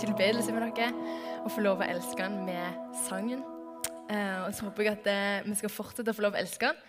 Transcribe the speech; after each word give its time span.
tilbedelse 0.00 0.52
med 0.54 0.66
dere. 0.76 0.90
Og 1.44 1.52
få 1.54 1.64
lov 1.64 1.80
å 1.82 1.88
elske 1.88 2.24
han 2.24 2.40
med 2.46 2.96
sangen. 3.06 3.44
Eh, 4.10 4.38
og 4.46 4.54
så 4.56 4.66
håper 4.66 4.86
jeg 4.86 4.98
at 4.98 5.12
eh, 5.12 5.46
vi 5.46 5.58
skal 5.60 5.72
fortsette 5.72 6.10
å 6.10 6.16
få 6.16 6.26
lov 6.26 6.34
å 6.36 6.40
elske 6.40 6.72
han 6.72 6.80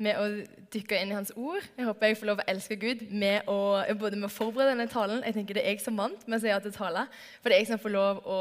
med 0.00 0.16
å 0.16 0.24
dykke 0.72 0.96
inn 0.96 1.12
i 1.12 1.16
hans 1.18 1.32
ord. 1.36 1.64
Jeg 1.76 1.84
håper 1.84 2.08
jeg 2.08 2.18
får 2.20 2.30
lov 2.30 2.40
å 2.40 2.48
elske 2.48 2.76
Gud 2.80 3.02
med 3.12 3.48
å, 3.50 3.58
både 4.00 4.16
med 4.16 4.30
å 4.30 4.32
forberede 4.32 4.72
denne 4.72 4.88
talen. 4.88 5.20
Jeg 5.26 5.36
tenker 5.36 5.58
Det 5.58 5.64
er 5.64 5.74
jeg 5.74 5.84
som 5.84 5.98
vant 6.00 6.24
å 6.24 6.40
si 6.40 6.48
ja 6.48 6.60
til 6.64 6.72
tale. 6.72 7.04
For 7.42 7.50
det 7.50 7.58
er 7.58 7.64
jeg 7.64 7.72
som 7.74 7.82
får 7.82 7.92
lov 7.92 8.22
å 8.24 8.38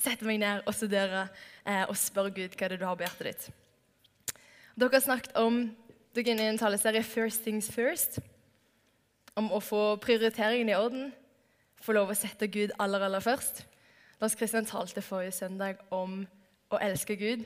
sette 0.00 0.26
meg 0.26 0.40
ned 0.42 0.64
og 0.64 0.74
studere 0.74 1.26
eh, 1.66 1.84
og 1.84 1.98
spørre 2.00 2.32
Gud 2.34 2.56
hva 2.56 2.70
det 2.70 2.78
er 2.78 2.80
du 2.80 2.86
har 2.88 2.96
på 2.96 3.04
hjertet 3.04 3.28
ditt. 3.28 3.48
Dere 4.72 4.96
har 4.96 5.04
snakket 5.04 5.36
om 5.36 5.66
dere 6.16 6.24
er 6.24 6.32
inne 6.32 6.46
i 6.46 6.52
en 6.52 6.60
taleserie 6.60 7.04
'First 7.04 7.44
Things 7.44 7.68
First'. 7.72 8.18
Om 9.36 9.52
å 9.52 9.60
få 9.60 9.96
prioriteringen 9.96 10.68
i 10.68 10.76
orden. 10.76 11.12
Få 11.80 11.92
lov 11.92 12.10
å 12.10 12.16
sette 12.16 12.48
Gud 12.48 12.72
aller, 12.78 13.00
aller 13.00 13.20
først. 13.20 13.64
Lars 14.22 14.36
Kristian 14.36 14.66
talte 14.66 15.02
forrige 15.02 15.32
søndag 15.34 15.80
om 15.90 16.20
å 16.70 16.78
elske 16.78 17.16
Gud 17.18 17.40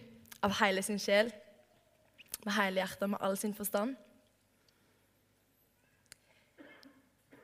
av 0.44 0.58
hele 0.58 0.82
sin 0.84 0.98
sjel, 1.00 1.30
med 2.44 2.52
hele 2.52 2.82
hjertet, 2.82 3.08
med 3.08 3.22
all 3.24 3.38
sin 3.40 3.54
forstand. 3.56 3.94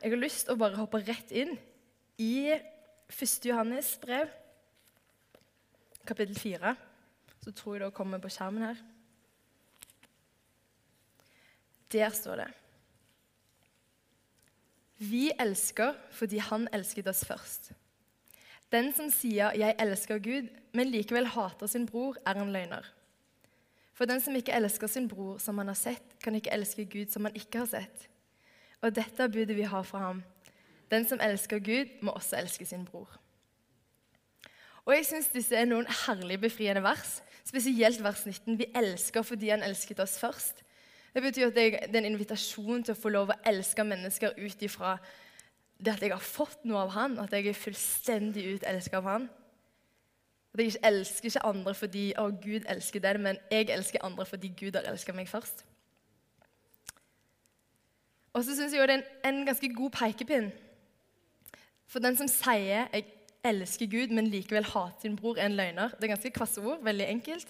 Jeg 0.03 0.12
har 0.12 0.20
lyst 0.20 0.44
til 0.44 0.53
å 0.53 0.60
bare 0.60 0.77
hoppe 0.77 1.00
rett 1.00 1.33
inn 1.33 1.56
i 2.20 2.53
1. 2.53 3.48
Johannes 3.48 3.94
brev, 4.05 4.28
kapittel 6.05 6.36
4. 6.36 6.77
Så 7.41 7.56
tror 7.56 7.78
jeg 7.78 7.86
det 7.86 7.92
kommer 7.97 8.20
på 8.20 8.28
skjermen 8.36 8.69
her. 8.69 8.86
Der 11.97 12.12
står 12.12 12.44
det 12.44 12.53
Vi 15.00 15.30
elsker 15.41 15.97
fordi 16.12 16.38
Han 16.53 16.69
elsket 16.72 17.08
oss 17.08 17.25
først. 17.25 17.78
Den 18.73 18.92
som 18.92 19.11
sier 19.11 19.53
'jeg 19.53 19.75
elsker 19.78 20.19
Gud', 20.19 20.48
men 20.73 20.89
likevel 20.89 21.27
hater 21.27 21.67
sin 21.67 21.87
bror, 21.87 22.17
er 22.27 22.34
en 22.34 22.53
løgner. 22.53 22.92
For 23.92 24.05
den 24.05 24.20
som 24.20 24.34
ikke 24.34 24.53
elsker 24.53 24.87
sin 24.87 25.09
bror 25.09 25.39
som 25.39 25.59
han 25.59 25.67
har 25.67 25.75
sett, 25.75 26.03
kan 26.25 26.34
ikke 26.34 26.53
elske 26.53 26.84
Gud 26.84 27.11
som 27.12 27.25
han 27.25 27.37
ikke 27.37 27.59
har 27.59 27.67
sett. 27.67 28.09
Og 28.81 28.95
dette 28.95 29.23
er 29.23 29.28
budet 29.28 29.56
vi 29.56 29.62
har 29.62 29.83
fra 29.83 29.98
ham. 29.98 30.23
Den 30.91 31.09
som 31.09 31.20
elsker 31.23 31.59
Gud, 31.59 32.03
må 32.03 32.11
også 32.11 32.37
elske 32.37 32.67
sin 32.67 32.84
bror. 32.84 33.19
Og 34.84 34.95
jeg 34.95 35.06
syns 35.06 35.28
disse 35.28 35.56
er 35.56 35.65
noen 35.65 35.87
herlig 35.87 36.41
befriende 36.41 36.83
vers, 36.83 37.20
spesielt 37.45 38.03
vers 38.03 38.27
19. 38.27 38.59
Vi 38.59 38.67
elsker 38.75 39.23
fordi 39.23 39.48
han 39.48 39.62
elsket 39.62 40.00
oss 40.00 40.19
først. 40.19 40.65
Det 41.15 41.23
betyr 41.23 41.47
at 41.47 41.55
det 41.55 41.75
er 41.95 41.98
en 41.98 42.15
invitasjon 42.15 42.83
til 42.83 42.95
å 42.95 42.98
få 42.98 43.12
lov 43.12 43.31
å 43.31 43.39
elske 43.47 43.84
mennesker 43.84 44.33
ut 44.39 44.62
ifra 44.65 44.97
det 45.84 45.97
at 45.97 46.02
jeg 46.02 46.12
har 46.12 46.22
fått 46.22 46.64
noe 46.69 46.84
av 46.84 46.92
han, 46.94 47.19
at 47.19 47.33
jeg 47.34 47.48
er 47.50 47.58
fullstendig 47.58 48.44
utelska 48.55 49.00
av 49.00 49.08
han. 49.08 49.28
At 50.52 50.61
jeg 50.61 50.75
ikke 50.75 50.88
elsker 50.91 51.30
ikke 51.30 51.44
andre 51.48 51.75
fordi 51.75 52.05
å, 52.20 52.28
Gud 52.42 52.69
elsker 52.70 53.02
den, 53.02 53.22
men 53.25 53.41
jeg 53.50 53.70
elsker 53.72 54.05
andre 54.05 54.27
fordi 54.28 54.53
Gud 54.58 54.77
har 54.78 54.86
elska 54.91 55.14
meg 55.16 55.30
først. 55.30 55.64
Og 58.33 58.44
så 58.44 58.55
syns 58.56 58.72
jeg 58.72 58.88
det 58.88 58.94
er 58.94 59.00
en, 59.00 59.08
en, 59.28 59.42
ganske 59.48 59.72
god 59.75 59.91
pekepinn. 59.97 60.53
For 61.91 62.00
den 62.00 62.16
som 62.16 62.28
sier 62.28 62.88
'jeg 62.93 63.04
elsker 63.44 63.87
Gud', 63.87 64.14
men 64.14 64.26
likevel 64.26 64.64
hater 64.64 65.00
sin 65.03 65.16
bror, 65.16 65.37
er 65.37 65.47
en 65.47 65.56
løgner. 65.56 65.88
Det 65.88 66.04
er 66.04 66.14
ganske 66.14 66.31
kvasse 66.31 66.60
ord, 66.60 66.84
veldig 66.84 67.09
enkelt. 67.09 67.49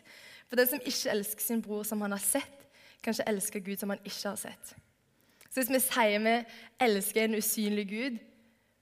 For 0.48 0.56
den 0.56 0.66
som 0.66 0.80
ikke 0.84 1.10
elsker 1.10 1.40
sin 1.40 1.62
bror 1.62 1.82
som 1.82 2.00
han 2.00 2.10
har 2.10 2.18
sett, 2.18 2.66
kanskje 3.02 3.28
elsker 3.28 3.60
Gud 3.60 3.76
som 3.76 3.90
han 3.90 3.98
ikke 4.04 4.28
har 4.28 4.36
sett. 4.36 4.74
Så 5.52 5.60
hvis 5.60 5.72
vi 5.74 5.80
sier 5.84 6.22
vi 6.24 6.36
elsker 6.80 7.26
en 7.26 7.36
usynlig 7.36 7.84
Gud, 7.90 8.14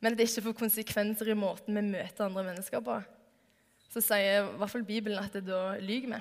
men 0.01 0.13
at 0.13 0.19
det 0.19 0.29
ikke 0.29 0.45
får 0.45 0.61
konsekvenser 0.61 1.33
i 1.33 1.35
måten 1.35 1.75
vi 1.75 1.83
møter 1.83 2.25
andre 2.25 2.45
mennesker 2.47 2.81
på, 2.87 3.01
så 3.91 4.03
sier 4.07 4.45
i 4.45 4.59
hvert 4.61 4.71
fall 4.71 4.87
Bibelen 4.87 5.19
at 5.19 5.35
det 5.35 5.49
da 5.49 5.75
lyver 5.83 6.15
vi. 6.15 6.21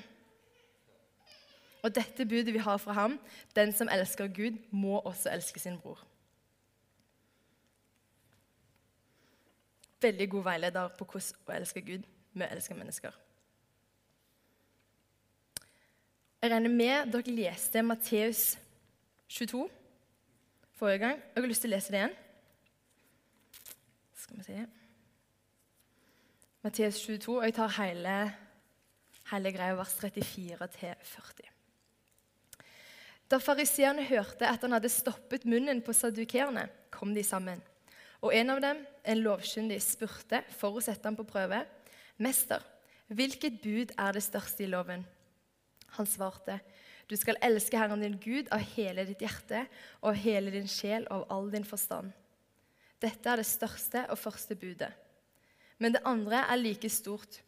Og 1.86 1.94
dette 1.96 2.26
budet 2.26 2.54
vi 2.54 2.66
har 2.66 2.82
fra 2.82 2.98
ham, 2.98 3.20
den 3.56 3.72
som 3.72 3.92
elsker 3.94 4.28
Gud, 4.28 4.58
må 4.72 4.98
også 5.00 5.30
elske 5.32 5.62
sin 5.62 5.78
bror. 5.80 6.02
Veldig 10.02 10.30
god 10.30 10.44
veileder 10.44 10.94
på 10.98 11.06
hvordan 11.06 11.46
å 11.46 11.58
elske 11.60 11.86
Gud 11.86 12.10
med 12.34 12.48
å 12.48 12.56
elske 12.58 12.74
mennesker. 12.74 13.16
Jeg 16.42 16.52
regner 16.52 16.72
med 16.72 17.14
dere 17.14 17.36
leste 17.36 17.84
Matteus 17.84 18.58
22 19.30 19.68
forrige 20.80 21.04
gang. 21.04 21.20
Jeg 21.20 21.44
har 21.44 21.50
lyst 21.52 21.66
til 21.66 21.72
å 21.72 21.76
lese 21.76 21.92
det 21.92 22.00
igjen. 22.00 22.20
Skal 24.20 24.40
vi 24.40 24.46
se 24.48 24.60
Matteus 26.60 27.00
22, 27.06 27.38
og 27.38 27.46
jeg 27.48 27.56
tar 27.56 27.72
hele, 27.78 28.16
hele 29.32 29.52
greia, 29.56 29.76
vers 29.80 29.94
34 30.02 30.68
40. 30.68 31.50
Da 33.32 33.38
fariseerne 33.40 34.04
hørte 34.10 34.48
at 34.50 34.64
han 34.66 34.76
hadde 34.76 34.92
stoppet 34.92 35.46
munnen 35.48 35.80
på 35.86 35.96
sadukerene, 35.96 36.66
kom 36.92 37.14
de 37.16 37.24
sammen. 37.24 37.62
Og 38.20 38.34
en 38.36 38.52
av 38.52 38.60
dem, 38.64 38.82
en 38.84 39.22
lovkyndig, 39.24 39.80
spurte 39.86 40.42
for 40.58 40.76
å 40.76 40.84
sette 40.84 41.08
ham 41.08 41.16
på 41.16 41.28
prøve. 41.30 41.62
Mester, 42.20 42.64
hvilket 43.08 43.62
bud 43.64 43.94
er 43.96 44.18
det 44.18 44.26
største 44.26 44.66
i 44.66 44.72
loven? 44.72 45.06
Han 45.96 46.10
svarte, 46.10 46.60
du 47.10 47.16
skal 47.18 47.40
elske 47.42 47.78
Herren 47.78 48.04
din 48.04 48.20
Gud 48.22 48.50
av 48.54 48.62
hele 48.76 49.06
ditt 49.08 49.24
hjerte 49.26 49.64
og 50.06 50.18
hele 50.22 50.54
din 50.54 50.70
sjel 50.70 51.08
og 51.10 51.24
av 51.24 51.32
all 51.34 51.48
din 51.56 51.66
forstand. 51.66 52.12
Dette 53.02 53.32
er 53.32 53.42
det 53.42 53.48
største 53.50 54.04
og 54.12 54.20
første 54.20 54.58
budet. 54.60 54.92
Men 55.80 55.96
det 55.96 56.04
andre 56.06 56.44
er 56.46 56.60
like 56.60 56.90
stort. 56.92 57.40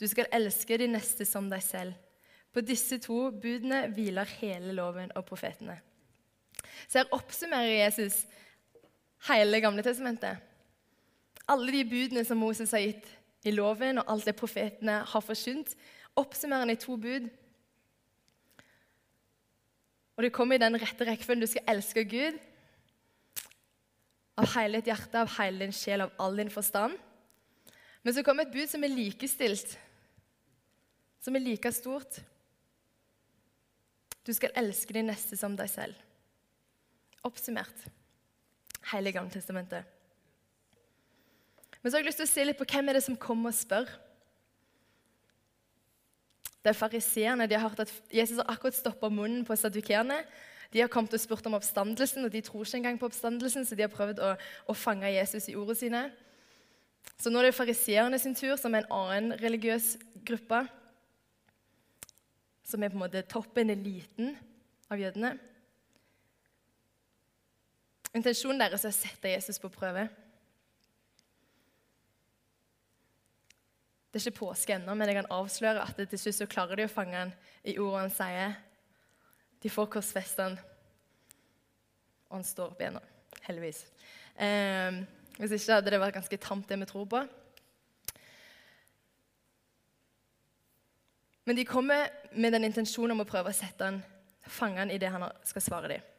Du 0.00 0.06
skal 0.08 0.30
elske 0.32 0.78
de 0.80 0.88
neste 0.88 1.26
som 1.28 1.50
deg 1.50 1.64
selv. 1.66 1.92
På 2.54 2.62
disse 2.64 2.96
to 3.04 3.28
budene 3.36 3.82
hviler 3.92 4.28
hele 4.38 4.72
loven 4.72 5.12
og 5.18 5.26
profetene. 5.28 5.76
Så 6.88 7.02
her 7.02 7.12
oppsummerer 7.12 7.82
Jesus 7.84 8.22
hele 9.28 9.60
Gamle 9.60 9.84
testamentet. 9.84 10.40
Alle 11.48 11.72
de 11.74 11.84
budene 11.84 12.24
som 12.24 12.40
Moses 12.40 12.72
har 12.72 12.84
gitt 12.84 13.10
i 13.46 13.52
loven, 13.52 14.00
og 14.00 14.08
alt 14.08 14.24
det 14.26 14.38
profetene 14.38 15.02
har 15.06 15.22
forsynt, 15.22 15.74
oppsummerer 16.16 16.64
han 16.64 16.72
i 16.72 16.80
to 16.80 16.96
bud 16.96 17.28
og 20.16 20.24
det 20.24 20.32
kommer 20.32 20.56
i 20.56 20.62
den 20.62 20.78
rette 20.80 21.04
rekkefølgen. 21.04 21.44
Du 21.44 21.50
skal 21.50 21.74
elske 21.76 22.04
Gud 22.08 22.38
av 24.36 24.48
hele 24.54 24.80
ditt 24.80 24.88
hjerte, 24.90 25.20
av 25.20 25.32
hele 25.38 25.64
din 25.64 25.74
sjel, 25.76 26.06
av 26.06 26.14
all 26.20 26.40
din 26.40 26.52
forstand. 26.52 26.96
Men 28.04 28.14
så 28.14 28.24
kommer 28.24 28.46
et 28.46 28.54
bud 28.54 28.68
som 28.70 28.84
er 28.86 28.92
likestilt, 28.92 29.76
som 31.20 31.36
er 31.36 31.44
like 31.44 31.72
stort. 31.74 32.20
Du 34.26 34.32
skal 34.34 34.54
elske 34.58 34.94
din 34.96 35.08
neste 35.10 35.36
som 35.38 35.56
deg 35.58 35.70
selv. 35.70 36.00
Oppsummert 37.26 37.86
hele 38.92 39.12
Gammeltestamentet. 39.12 39.84
Men 41.82 41.90
så 41.90 41.96
har 41.96 42.04
jeg 42.04 42.08
lyst 42.08 42.20
til 42.22 42.28
å 42.28 42.30
se 42.30 42.44
litt 42.46 42.58
på 42.58 42.66
hvem 42.70 42.88
er 42.90 42.98
det 42.98 43.04
som 43.04 43.18
kommer 43.20 43.52
og 43.52 43.58
spør. 43.58 43.90
Det 46.66 46.72
er 46.72 46.78
fariseerne. 46.80 47.46
De 47.46 47.54
har 47.54 47.68
hørt 47.68 47.80
at 47.84 47.92
Jesus 48.10 48.40
har 48.40 48.48
akkurat 48.50 48.74
stoppa 48.74 49.06
munnen 49.08 49.44
på 49.46 49.54
sadukeerne. 49.54 50.16
De 50.72 50.80
har 50.80 50.88
kommet 50.90 51.14
og 51.14 51.20
spurt 51.22 51.46
om 51.46 51.54
oppstandelsen, 51.54 52.24
og 52.26 52.32
de 52.32 52.40
tror 52.42 52.64
ikke 52.64 52.80
engang 52.80 52.98
på 52.98 53.06
oppstandelsen, 53.06 53.62
så 53.64 53.78
de 53.78 53.84
har 53.86 53.92
prøvd 53.92 54.18
å, 54.18 54.32
å 54.66 54.74
fange 54.74 55.12
Jesus 55.14 55.46
i 55.46 55.54
ordene 55.54 55.78
sine. 55.78 56.00
Så 57.22 57.30
nå 57.30 57.38
er 57.38 57.48
det 57.48 57.54
fariseerne 57.54 58.18
sin 58.18 58.34
tur, 58.34 58.56
som 58.58 58.74
er 58.74 58.82
en 58.82 58.96
annen 58.98 59.38
religiøs 59.38 59.92
gruppe. 60.26 60.64
Som 62.66 62.82
er 62.82 62.90
på 62.90 62.98
en 62.98 63.04
måte 63.04 63.22
toppen, 63.30 63.70
eliten 63.70 64.34
av 64.90 64.98
jødene. 64.98 65.36
Intensjonen 68.10 68.58
deres 68.58 68.82
er 68.82 68.90
å 68.90 68.98
sette 69.04 69.36
Jesus 69.38 69.62
på 69.62 69.70
prøve. 69.70 70.08
Det 74.16 74.22
er 74.22 74.30
ikke 74.30 74.46
påske 74.46 74.72
ennå, 74.72 74.94
men 74.96 75.10
jeg 75.10 75.18
kan 75.18 75.26
avsløre 75.36 75.82
at 75.84 75.98
til 76.08 76.16
slutt 76.16 76.36
så 76.38 76.46
klarer 76.48 76.80
de 76.80 76.86
å 76.86 76.88
fange 76.88 77.18
han 77.18 77.32
i 77.68 77.74
ordene 77.76 78.06
han 78.06 78.14
sier. 78.16 78.54
De 79.60 79.68
får 79.68 79.90
korsfeste 79.92 80.40
han, 80.40 80.56
og 82.30 82.38
han 82.38 82.46
står 82.48 82.72
opp 82.72 82.80
igjen. 82.80 82.96
Heldigvis. 83.44 83.82
Eh, 84.40 85.02
hvis 85.36 85.52
ikke 85.58 85.76
hadde 85.76 85.92
det 85.92 86.00
vært 86.00 86.16
ganske 86.16 86.40
tamt, 86.40 86.64
det 86.64 86.80
vi 86.80 86.88
tror 86.88 87.04
på. 87.12 87.22
Men 91.44 91.60
de 91.60 91.68
kommer 91.68 92.08
med 92.32 92.56
den 92.56 92.70
intensjonen 92.72 93.18
om 93.18 93.20
å 93.20 93.28
prøve 93.28 93.52
å 93.52 93.60
sette 93.60 93.84
han, 93.84 94.00
fange 94.48 94.80
han 94.80 94.96
i 94.96 95.00
det 95.02 95.12
han 95.12 95.28
skal 95.44 95.68
svare 95.68 95.92
dem. 95.92 96.12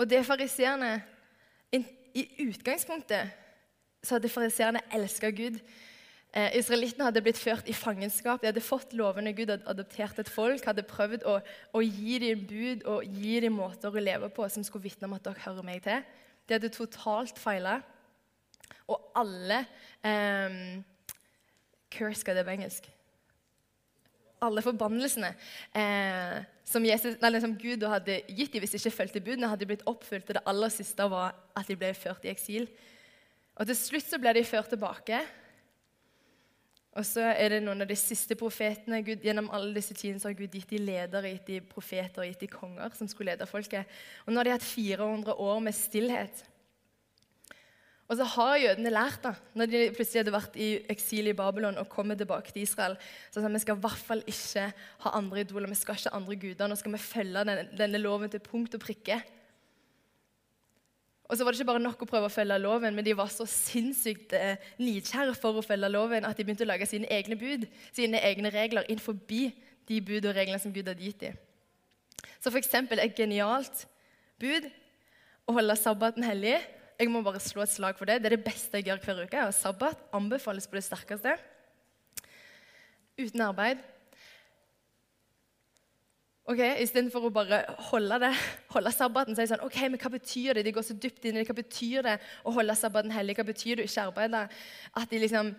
Og 0.00 0.08
det 0.08 0.24
fariseerne 0.24 1.02
i 1.76 2.30
utgangspunktet 2.48 3.42
så 4.06 4.16
hadde 4.16 4.30
fariseerne 4.30 4.82
elska 4.94 5.30
Gud. 5.34 5.58
Eh, 6.36 6.58
Israelittene 6.58 7.06
hadde 7.08 7.22
blitt 7.24 7.38
ført 7.40 7.68
i 7.70 7.74
fangenskap. 7.74 8.42
De 8.42 8.50
hadde 8.50 8.64
fått 8.64 8.92
lovene 8.96 9.32
Gud 9.36 9.50
hadde 9.52 9.68
adoptert 9.72 10.18
et 10.20 10.30
folk, 10.30 10.64
hadde 10.68 10.84
prøvd 10.86 11.24
å, 11.24 11.38
å 11.72 11.82
gi 11.84 12.18
dem 12.22 12.42
bud 12.48 12.84
og 12.92 13.06
gi 13.22 13.38
dem 13.44 13.56
måter 13.56 13.88
å 13.88 14.02
leve 14.02 14.28
på 14.34 14.48
som 14.52 14.64
skulle 14.66 14.84
vitne 14.88 15.08
om 15.08 15.16
at 15.16 15.24
dere 15.24 15.44
hører 15.46 15.66
meg 15.66 15.80
til. 15.86 16.02
De 16.46 16.58
hadde 16.58 16.72
totalt 16.74 17.40
feila. 17.40 17.78
Og 18.90 19.00
alle 19.18 19.62
eh, 20.06 20.60
Curse, 21.96 22.26
er 22.28 22.38
det 22.38 22.44
på 22.46 22.52
engelsk? 22.52 22.90
Alle 24.44 24.60
forbannelsene 24.60 25.30
eh, 25.72 26.42
som, 26.68 26.84
Jesus, 26.84 27.16
nei, 27.22 27.40
som 27.40 27.54
Gud 27.56 27.86
hadde 27.88 28.18
gitt 28.28 28.52
dem 28.52 28.60
hvis 28.60 28.74
de 28.74 28.82
ikke 28.82 28.98
fulgte 28.98 29.24
budene, 29.24 29.48
hadde 29.48 29.68
blitt 29.70 29.86
oppfylt. 29.88 30.28
Det 30.28 30.44
aller 30.44 30.74
siste 30.74 31.08
var 31.08 31.32
at 31.56 31.70
de 31.70 31.78
ble 31.78 31.94
ført 31.96 32.28
i 32.28 32.34
eksil. 32.34 32.68
Og 33.56 33.68
til 33.68 33.78
slutt 33.78 34.08
så 34.08 34.20
ble 34.20 34.34
de 34.36 34.44
ført 34.46 34.68
tilbake. 34.72 35.20
Og 36.96 37.04
så 37.04 37.26
er 37.28 37.52
det 37.52 37.62
noen 37.64 37.84
av 37.84 37.88
de 37.90 37.96
siste 37.98 38.36
profetene. 38.40 39.02
Gud, 39.04 39.24
gjennom 39.24 39.50
alle 39.52 39.74
disse 39.76 39.96
tidene 39.96 40.20
så 40.20 40.30
har 40.30 40.36
Gud 40.38 40.54
gitt 40.56 40.70
de 40.72 40.80
ledere, 40.80 41.34
gitt 41.34 41.50
de 41.50 41.62
profeter, 41.68 42.22
og 42.22 42.28
gitt 42.30 42.44
de 42.46 42.50
konger 42.52 42.96
som 42.96 43.08
skulle 43.08 43.34
lede 43.34 43.48
folket. 43.48 43.88
Og 44.24 44.32
nå 44.32 44.40
har 44.40 44.48
de 44.48 44.54
hatt 44.56 44.64
400 44.64 45.36
år 45.44 45.60
med 45.64 45.76
stillhet. 45.76 46.44
Og 48.06 48.20
så 48.20 48.26
har 48.36 48.60
jødene 48.62 48.92
lært, 48.94 49.18
da, 49.24 49.32
når 49.58 49.70
de 49.70 49.78
plutselig 49.96 50.20
hadde 50.22 50.34
vært 50.34 50.56
i 50.62 50.68
eksil 50.94 51.32
i 51.32 51.34
Babylon 51.36 51.80
og 51.80 51.88
kommet 51.90 52.20
tilbake 52.22 52.52
til 52.54 52.62
Israel 52.62 52.94
så 53.34 53.42
sa 53.42 53.50
vi 53.50 53.62
skal 53.64 53.80
i 53.80 53.82
hvert 53.82 54.04
fall 54.08 54.22
ikke 54.30 54.68
ha 55.02 55.14
andre 55.18 55.42
idoler, 55.42 55.72
vi 55.72 55.78
skal 55.80 55.98
ikke 55.98 56.12
ha 56.12 56.20
andre 56.20 56.36
guder. 56.44 56.70
Nå 56.70 56.78
skal 56.78 56.94
vi 56.94 57.02
følge 57.02 57.42
denne, 57.42 57.64
denne 57.76 58.00
loven 58.00 58.30
til 58.30 58.44
punkt 58.46 58.78
og 58.78 58.84
prikke. 58.84 59.18
Og 61.26 61.34
så 61.34 61.42
var 61.42 61.52
det 61.52 61.60
ikke 61.60 61.72
bare 61.72 61.82
nok 61.82 62.04
å 62.04 62.08
prøve 62.08 62.28
å 62.28 62.32
følge 62.32 62.58
loven, 62.62 62.94
men 62.94 63.04
de 63.06 63.16
var 63.18 63.30
så 63.34 63.46
sinnssykt 63.50 64.34
eh, 64.38 64.62
nidkjære 64.78 65.34
for 65.34 65.58
å 65.58 65.64
følge 65.64 65.90
loven 65.90 66.26
at 66.28 66.38
de 66.38 66.46
begynte 66.46 66.62
å 66.62 66.70
lage 66.70 66.86
sine 66.86 67.10
egne 67.10 67.38
bud, 67.40 67.66
sine 67.96 68.20
egne 68.28 68.52
regler, 68.54 68.86
inn 68.92 69.02
forbi 69.02 69.48
de 69.90 70.00
bud 70.02 70.28
og 70.28 70.36
reglene 70.38 70.62
som 70.62 70.74
Gud 70.74 70.86
hadde 70.86 71.02
gitt 71.02 71.24
dem. 71.24 71.36
Så 72.38 72.52
f.eks. 72.52 72.72
et 72.78 73.18
genialt 73.18 73.86
bud 74.38 74.70
å 75.46 75.56
holde 75.58 75.78
sabbaten 75.78 76.26
hellig 76.26 76.60
jeg 76.96 77.10
må 77.12 77.20
bare 77.24 77.40
slå 77.44 77.60
et 77.64 77.72
slag 77.72 77.98
for 77.98 78.08
det. 78.08 78.22
Det 78.22 78.30
er 78.30 78.36
det 78.38 78.46
beste 78.46 78.80
jeg 78.80 78.88
gjør 78.88 79.02
hver 79.04 79.18
uke. 79.26 79.42
Og 79.44 79.54
sabbat 79.54 80.00
anbefales 80.16 80.68
på 80.68 80.78
det 80.78 80.86
sterkeste. 80.86 81.34
Uten 83.20 83.44
arbeid. 83.44 83.82
Ok, 86.46 86.60
Istedenfor 86.78 87.24
å 87.26 87.32
bare 87.34 87.58
holde 87.88 88.20
det, 88.22 88.30
holde 88.70 88.90
sabbaten, 88.94 89.34
så 89.34 89.42
er 89.42 89.48
det 89.48 89.52
sånn 89.56 89.64
ok, 89.66 89.78
men 89.90 89.98
hva 89.98 90.10
betyr 90.14 90.54
det? 90.54 90.62
De 90.68 90.72
går 90.76 90.84
så 90.86 90.94
dypt 90.94 91.24
inn 91.26 91.34
i 91.34 91.40
det. 91.40 91.46
Hva 91.48 91.56
betyr 91.58 92.06
det 92.06 92.12
å 92.46 92.52
holde 92.54 92.76
sabbaten 92.78 93.10
hellig? 93.10 93.34
Hva 93.34 93.48
betyr 93.48 93.80
det 93.80 93.86
å 93.86 93.90
ikke 93.90 94.04
arbeide? 94.12 94.42
At 94.94 95.10
de 95.10 95.18
liksom 95.24 95.50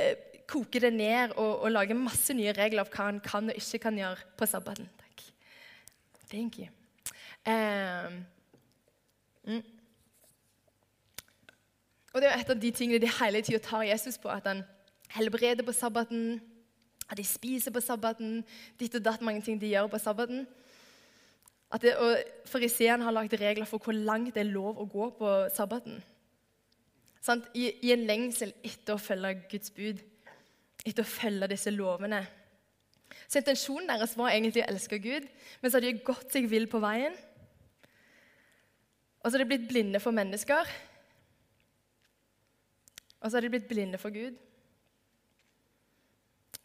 eh, 0.00 0.14
koker 0.48 0.86
det 0.86 0.92
ned 0.96 1.34
og, 1.36 1.50
og, 1.58 1.68
lager 1.74 1.98
masse 2.00 2.32
nye 2.36 2.54
regler 2.56 2.80
av 2.80 2.92
hva 2.94 3.10
en 3.12 3.20
kan 3.24 3.52
og 3.52 3.60
ikke 3.60 3.82
kan 3.84 3.98
gjøre 4.00 4.24
på 4.40 4.48
sabbaten. 4.48 4.88
Takk. 5.02 5.26
Thank 6.32 6.62
you. 6.62 6.72
Um, 7.44 8.22
mm. 9.44 9.62
Og 12.12 12.24
Det 12.24 12.28
er 12.30 12.38
et 12.38 12.54
av 12.56 12.64
de 12.64 12.72
tingene 12.72 13.04
de 13.04 13.12
hele 13.20 13.44
tida 13.44 13.60
tar 13.60 13.84
Jesus 13.84 14.16
på. 14.16 14.32
At 14.32 14.48
han 14.48 14.64
helbreder 15.12 15.64
på 15.64 15.76
sabbaten, 15.76 16.40
at 17.12 17.18
de 17.20 17.24
spiser 17.28 17.74
på 17.74 17.82
sabbaten, 17.84 18.40
ditt 18.80 18.94
og 18.96 19.04
datt 19.04 19.22
mange 19.24 19.44
ting 19.44 19.58
de 19.60 19.68
gjør 19.74 19.90
på 19.92 20.00
sabbaten. 20.00 20.46
At 21.72 21.84
det, 21.84 21.92
og 22.00 22.48
Fariseerne 22.48 23.04
har 23.04 23.12
lagd 23.12 23.36
regler 23.40 23.68
for 23.68 23.84
hvor 23.84 23.96
langt 23.96 24.34
det 24.34 24.46
er 24.46 24.52
lov 24.52 24.80
å 24.80 24.88
gå 24.88 25.08
på 25.18 25.32
sabbaten. 25.52 25.98
Sånn, 27.22 27.44
I, 27.54 27.68
I, 27.84 27.92
en 27.94 28.06
lengsel 28.08 28.54
etter 28.64 28.96
å 28.96 29.00
følge 29.00 29.34
Guds 29.50 29.72
bud, 29.76 30.00
etter 30.82 31.04
å 31.04 31.08
følge 31.08 31.50
disse 31.52 31.72
lovene. 31.72 32.22
Så 33.28 33.42
Intensjonen 33.42 33.92
deres 33.92 34.16
var 34.18 34.32
egentlig 34.32 34.64
å 34.64 34.70
elske 34.72 34.98
Gud, 35.04 35.28
men 35.60 35.70
så 35.70 35.78
har 35.78 35.86
de 35.86 35.92
gått 36.04 36.32
seg 36.32 36.48
vill 36.50 36.66
på 36.72 36.80
veien. 36.82 37.14
Og 39.20 39.28
så 39.28 39.36
har 39.36 39.44
de 39.44 39.50
blitt 39.52 39.68
blinde 39.68 40.00
for 40.02 40.16
mennesker. 40.16 40.72
Og 43.20 43.28
så 43.28 43.36
har 43.36 43.44
de 43.44 43.52
blitt 43.52 43.68
blinde 43.70 44.00
for 44.00 44.16
Gud. 44.16 44.40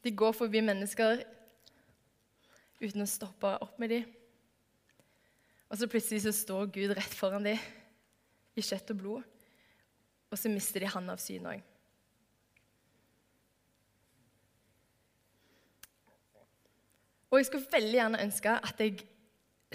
De 0.08 0.14
går 0.16 0.32
forbi 0.32 0.62
mennesker 0.64 1.20
uten 2.80 3.04
å 3.04 3.10
stoppe 3.10 3.50
opp 3.60 3.80
med 3.82 3.92
dem. 3.92 4.06
Og 5.68 5.76
så 5.82 5.90
plutselig 5.92 6.22
så 6.24 6.32
står 6.32 6.70
Gud 6.72 6.94
rett 6.96 7.16
foran 7.18 7.44
dem 7.44 7.60
i 8.56 8.64
kjøtt 8.64 8.94
og 8.94 9.02
blod, 9.02 9.26
og 10.32 10.40
så 10.40 10.50
mister 10.50 10.82
de 10.82 10.94
han 10.94 11.12
av 11.12 11.20
syne 11.20 11.58
òg. 11.58 11.66
Og 17.28 17.42
jeg 17.42 17.50
skulle 17.50 17.76
veldig 17.76 18.00
gjerne 18.00 18.24
ønske 18.24 18.56
at 18.72 18.80
jeg 18.80 19.04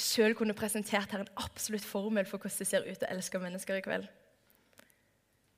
sjøl 0.01 0.33
kunne 0.39 0.57
presentert 0.57 1.13
her 1.13 1.27
en 1.27 1.35
absolutt 1.45 1.85
formel 1.85 2.25
for 2.25 2.41
hvordan 2.41 2.65
det 2.65 2.71
ser 2.71 2.89
ut 2.89 3.05
å 3.05 3.13
elske 3.13 3.43
mennesker 3.43 3.77
i 3.83 3.85
kveld 3.85 4.09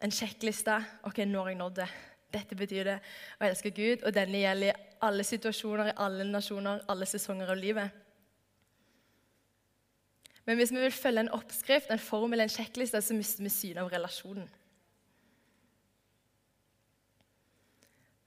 en 0.05 0.13
sjekkliste. 0.13 0.77
Ok, 1.09 1.23
nå 1.25 1.41
har 1.41 1.55
jeg 1.55 1.61
nådd 1.61 1.79
det. 1.81 1.89
Dette 2.35 2.57
betyr 2.59 2.89
det 2.89 2.97
å 3.39 3.47
elske 3.47 3.71
Gud, 3.75 4.03
og 4.03 4.15
denne 4.17 4.43
gjelder 4.43 4.73
i 4.73 4.97
alle 5.07 5.27
situasjoner, 5.27 5.93
i 5.93 5.99
alle 6.03 6.27
nasjoner, 6.27 6.83
alle 6.91 7.07
sesonger 7.09 7.53
av 7.55 7.61
livet. 7.61 8.01
Men 10.45 10.59
hvis 10.59 10.75
vi 10.75 10.83
vil 10.83 10.93
følge 10.93 11.25
en 11.25 11.33
oppskrift, 11.33 11.89
en 11.91 12.03
formel, 12.03 12.43
en 12.45 12.53
sjekkliste, 12.53 13.01
så 13.01 13.17
mister 13.17 13.47
vi 13.47 13.53
synet 13.53 13.81
av 13.85 13.93
relasjonen. 13.93 14.51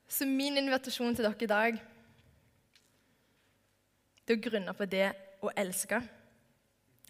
Så 0.07 0.25
min 0.25 0.57
invitasjon 0.57 1.15
til 1.15 1.27
dere 1.27 1.43
i 1.43 1.51
dag 1.51 1.79
det 4.27 4.33
er 4.33 4.39
å 4.39 4.43
grunne 4.43 4.73
på 4.75 4.85
det 4.91 5.09
å 5.45 5.51
elske, 5.55 5.99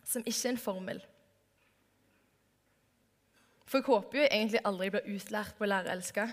som 0.06 0.26
ikke 0.26 0.44
er 0.44 0.52
en 0.52 0.60
formel. 0.62 1.00
For 3.68 3.80
jeg 3.80 3.88
håper 3.88 4.20
jo 4.20 4.28
egentlig 4.28 4.62
aldri 4.70 4.92
blir 4.94 5.10
utlært 5.16 5.56
på 5.58 5.66
å 5.66 5.70
lære 5.72 5.90
å 5.90 5.96
elske. 5.96 6.28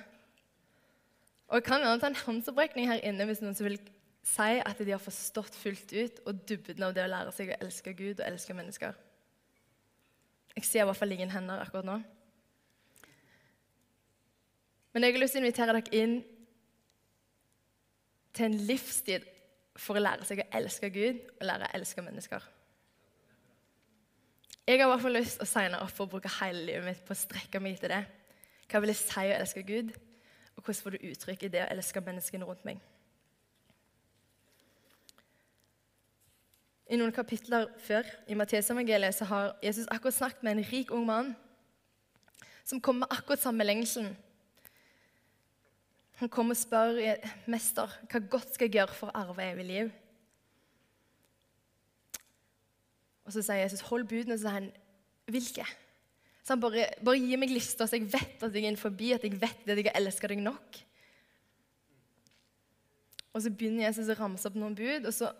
Og 1.48 1.58
jeg 1.58 1.66
kan 1.66 1.84
være 1.84 2.08
en 2.08 2.22
håndsopprekning 2.26 2.88
her 2.88 3.02
inne 3.04 3.26
hvis 3.28 3.42
noen 3.44 3.56
vil 3.58 3.78
si 4.24 4.60
at 4.64 4.78
de 4.80 4.94
har 4.94 5.02
forstått 5.02 5.56
fullt 5.60 5.92
ut 5.92 6.20
og 6.24 6.44
dybden 6.48 6.86
av 6.86 6.94
det 6.96 7.04
å 7.04 7.10
lære 7.12 7.34
seg 7.36 7.52
å 7.52 7.58
elske 7.60 7.92
Gud 7.96 8.20
og 8.20 8.26
elske 8.26 8.56
mennesker. 8.56 8.96
Jeg 10.56 10.64
ser 10.64 10.84
i 10.84 10.88
hvert 10.88 10.96
fall 10.96 11.12
ingen 11.12 11.32
hender 11.34 11.60
akkurat 11.60 11.86
nå. 11.88 11.98
Men 14.94 15.04
jeg 15.04 15.16
har 15.16 15.20
lyst 15.20 15.34
til 15.34 15.42
å 15.42 15.44
invitere 15.44 15.74
dere 15.74 15.98
inn 15.98 16.18
til 18.34 18.46
en 18.46 18.60
livstid 18.68 19.26
for 19.76 19.98
å 19.98 20.02
lære 20.02 20.26
seg 20.26 20.44
å 20.44 20.50
elske 20.54 20.90
Gud 20.94 21.18
og 21.34 21.48
lære 21.48 21.68
å 21.68 21.76
elske 21.76 22.04
mennesker. 22.06 22.44
Jeg 24.64 24.80
har 24.80 24.86
i 24.86 24.90
hvert 24.94 25.02
fall 25.02 25.18
lyst 25.18 25.36
til 25.36 25.44
å 25.44 25.50
signe 25.50 25.80
opp 25.82 25.92
for 25.92 26.06
å 26.06 26.12
bruke 26.14 26.30
hele 26.38 26.62
livet 26.70 26.86
mitt 26.86 27.02
på 27.04 27.12
å 27.12 27.18
strekke 27.18 27.60
meg 27.60 27.76
etter 27.76 27.92
det. 27.92 28.02
Hva 28.70 28.80
vil 28.80 28.94
jeg 28.94 29.00
si 29.02 29.24
å 29.26 29.34
elske 29.36 29.64
Gud, 29.66 29.90
og 30.64 30.72
hvordan 30.72 30.82
får 30.82 30.90
du 30.90 31.08
uttrykk 31.10 31.42
i 31.42 31.48
det 31.52 31.60
å 31.60 31.72
elske 31.74 32.00
menneskene 32.00 32.46
rundt 32.48 32.62
meg? 32.64 32.78
I 36.88 36.96
noen 36.96 37.12
kapitler 37.12 37.66
før 37.84 38.08
i 38.28 38.36
Matteusevangeliet 38.36 39.16
så 39.16 39.28
har 39.28 39.50
Jesus 39.64 39.90
akkurat 39.92 40.16
snakket 40.16 40.42
med 40.42 40.56
en 40.56 40.66
rik 40.70 40.92
ung 40.92 41.04
mann 41.04 41.34
som 42.64 42.80
kommer 42.80 43.04
med 43.04 43.18
akkurat 43.18 43.44
samme 43.44 43.64
lengselen. 43.64 44.16
Han 46.22 46.32
kommer 46.32 46.56
og 46.56 46.62
spør 46.62 47.02
mester, 47.44 48.00
hva 48.08 48.24
godt 48.24 48.54
skal 48.54 48.70
jeg 48.70 48.78
gjøre 48.78 48.96
for 48.96 49.12
å 49.12 49.20
arve 49.20 49.44
evig 49.44 49.68
liv. 49.68 49.94
Og 53.24 53.32
så 53.36 53.42
sier 53.42 53.64
Jesus, 53.66 53.80
'Hold 53.80 54.08
budene', 54.08 54.38
så 54.38 54.48
sier 54.48 54.60
han, 54.60 54.72
'Hvilke?' 55.28 55.83
Så 56.44 56.52
han 56.52 56.60
bare, 56.60 56.90
bare 57.00 57.20
gi 57.22 57.38
meg 57.40 57.52
lista, 57.54 57.86
så 57.88 57.96
jeg 57.96 58.10
vet 58.12 58.42
at 58.44 58.52
jeg 58.52 58.68
er 58.68 58.76
forbi, 58.76 59.14
at 59.16 59.22
jeg 59.24 59.38
vet 59.40 59.64
at 59.64 59.78
jeg 59.80 59.86
har 59.88 59.96
elska 59.96 60.28
deg 60.28 60.42
nok. 60.44 60.80
Og 63.32 63.42
så 63.42 63.50
begynner 63.50 63.86
Jesus 63.86 64.10
å 64.12 64.16
ramse 64.18 64.46
opp 64.50 64.58
noen 64.60 64.76
bud, 64.76 65.08
og 65.08 65.14
så, 65.16 65.30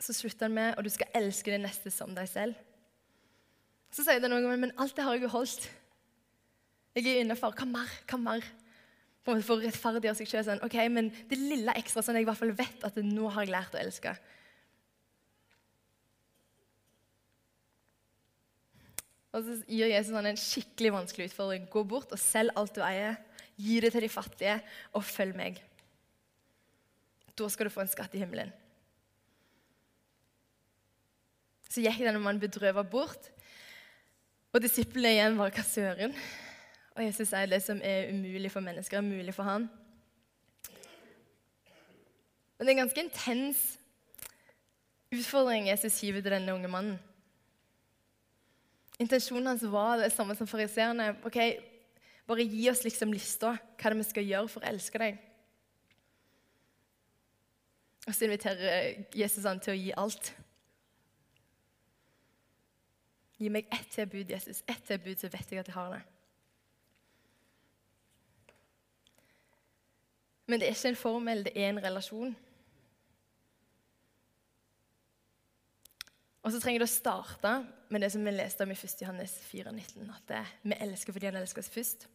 så 0.00 0.16
slutter 0.16 0.48
han 0.48 0.56
med 0.56 0.72
og 0.74 0.86
du 0.86 0.90
skal 0.90 1.12
elske 1.20 1.52
det 1.52 1.60
neste 1.62 1.92
som 1.92 2.16
deg 2.16 2.30
selv. 2.32 2.56
Så 3.92 4.06
sier 4.06 4.22
det 4.22 4.30
noen 4.32 4.46
ganger 4.46 4.64
men 4.64 4.74
alt 4.80 4.96
det 4.96 5.04
har 5.04 5.18
jeg 5.18 5.26
jo 5.26 5.34
holdt. 5.34 5.68
Jeg 6.96 7.08
er 7.08 7.22
innafor. 7.22 7.52
Hva 7.56 7.68
mer? 7.68 7.92
Hva 8.08 8.18
mer? 8.20 8.46
For 9.22 9.36
å 9.36 9.60
rettferdiggjøre 9.60 10.18
seg 10.18 10.30
sjøl. 10.30 10.46
Sånn, 10.48 10.64
ok, 10.64 10.78
men 10.92 11.12
det 11.28 11.38
lille 11.38 11.76
ekstra, 11.76 12.02
sånn 12.04 12.16
jeg 12.18 12.24
i 12.24 12.28
hvert 12.30 12.40
fall 12.40 12.56
vet 12.56 12.88
at 12.88 12.96
nå 13.04 13.28
har 13.36 13.44
jeg 13.44 13.52
lært 13.52 13.76
å 13.76 13.80
elske. 13.84 14.16
Og 19.32 19.44
så 19.46 19.58
gir 19.64 19.88
Jesus 19.88 20.14
han 20.14 20.28
en 20.28 20.40
skikkelig 20.40 20.92
vanskelig 20.92 21.30
utfordring. 21.30 21.68
Gå 21.72 21.84
bort 21.88 22.12
og 22.12 22.20
selg 22.20 22.52
alt 22.58 22.74
du 22.76 22.82
eier. 22.84 23.16
Gi 23.56 23.78
det 23.80 23.92
til 23.94 24.04
de 24.04 24.10
fattige, 24.12 24.58
og 24.96 25.04
følg 25.04 25.36
meg. 25.36 25.60
Da 27.38 27.48
skal 27.48 27.68
du 27.68 27.72
få 27.72 27.84
en 27.84 27.90
skatt 27.92 28.12
i 28.16 28.20
himmelen. 28.20 28.52
Så 31.72 31.80
gikk 31.80 32.02
denne 32.04 32.20
mannen 32.20 32.42
bedrøvet 32.42 32.90
bort, 32.92 33.30
og 34.52 34.60
disiplene 34.60 35.14
igjen 35.14 35.38
var 35.38 35.52
hva 35.54 35.62
søren? 35.64 36.12
Og 36.92 37.06
Jesus 37.06 37.30
sier 37.30 37.48
det 37.48 37.62
som 37.64 37.78
er 37.80 38.10
umulig 38.12 38.50
for 38.52 38.64
mennesker, 38.64 38.98
er 38.98 39.06
mulig 39.06 39.32
for 39.32 39.48
han. 39.48 39.70
Men 42.58 42.68
det 42.68 42.68
er 42.68 42.74
en 42.74 42.82
ganske 42.82 43.04
intens 43.06 43.62
utfordring 45.12 45.70
Jesus 45.70 45.96
hiver 46.04 46.20
til 46.20 46.36
denne 46.36 46.52
unge 46.52 46.68
mannen. 46.68 47.00
Intensjonen 49.00 49.46
hans 49.46 49.62
var 49.62 49.98
det 50.02 50.12
samme 50.12 50.36
som 50.36 50.46
fariseerne. 50.46 51.14
Ok, 51.24 51.38
Bare 52.26 52.44
gi 52.46 52.68
oss 52.70 52.84
liksom 52.84 53.12
lista, 53.12 53.56
hva 53.58 53.90
det 53.90 53.96
er 53.96 53.98
vi 53.98 54.06
skal 54.06 54.28
gjøre 54.28 54.50
for 54.50 54.62
å 54.62 54.70
elske 54.70 55.00
deg. 55.02 55.18
Og 58.06 58.14
så 58.14 58.26
inviterer 58.26 59.02
Jesus 59.14 59.46
han 59.46 59.60
til 59.62 59.74
å 59.74 59.78
gi 59.78 59.90
alt. 59.98 60.30
Gi 63.42 63.50
meg 63.50 63.66
ett 63.74 63.90
tilbud, 63.94 64.30
Jesus. 64.30 64.62
Ett 64.70 64.82
tilbud, 64.86 65.18
så 65.18 65.30
vet 65.30 65.50
jeg 65.50 65.62
at 65.62 65.70
jeg 65.70 65.76
har 65.76 65.96
det. 65.96 66.00
Men 70.46 70.60
det 70.60 70.68
er 70.68 70.74
ikke 70.76 70.92
en 70.92 70.98
formel, 70.98 71.44
det 71.46 71.52
er 71.56 71.70
en 71.70 71.82
relasjon. 71.82 72.34
Og 76.42 76.50
så 76.50 76.58
trenger 76.62 76.82
du 76.82 76.86
å 76.88 76.90
starte 76.90 77.54
med 77.92 78.04
det 78.04 78.10
som 78.14 78.24
vi 78.24 78.32
leste 78.32 78.64
om 78.64 78.72
i 78.72 78.76
1. 78.78 79.02
Johannes 79.04 79.36
4,19, 79.50 80.08
at 80.08 80.28
det, 80.28 80.42
vi 80.64 80.78
elsker 80.80 81.14
fordi 81.14 81.28
han 81.28 81.40
elsker 81.42 81.62
oss 81.62 81.72
først. 81.72 82.06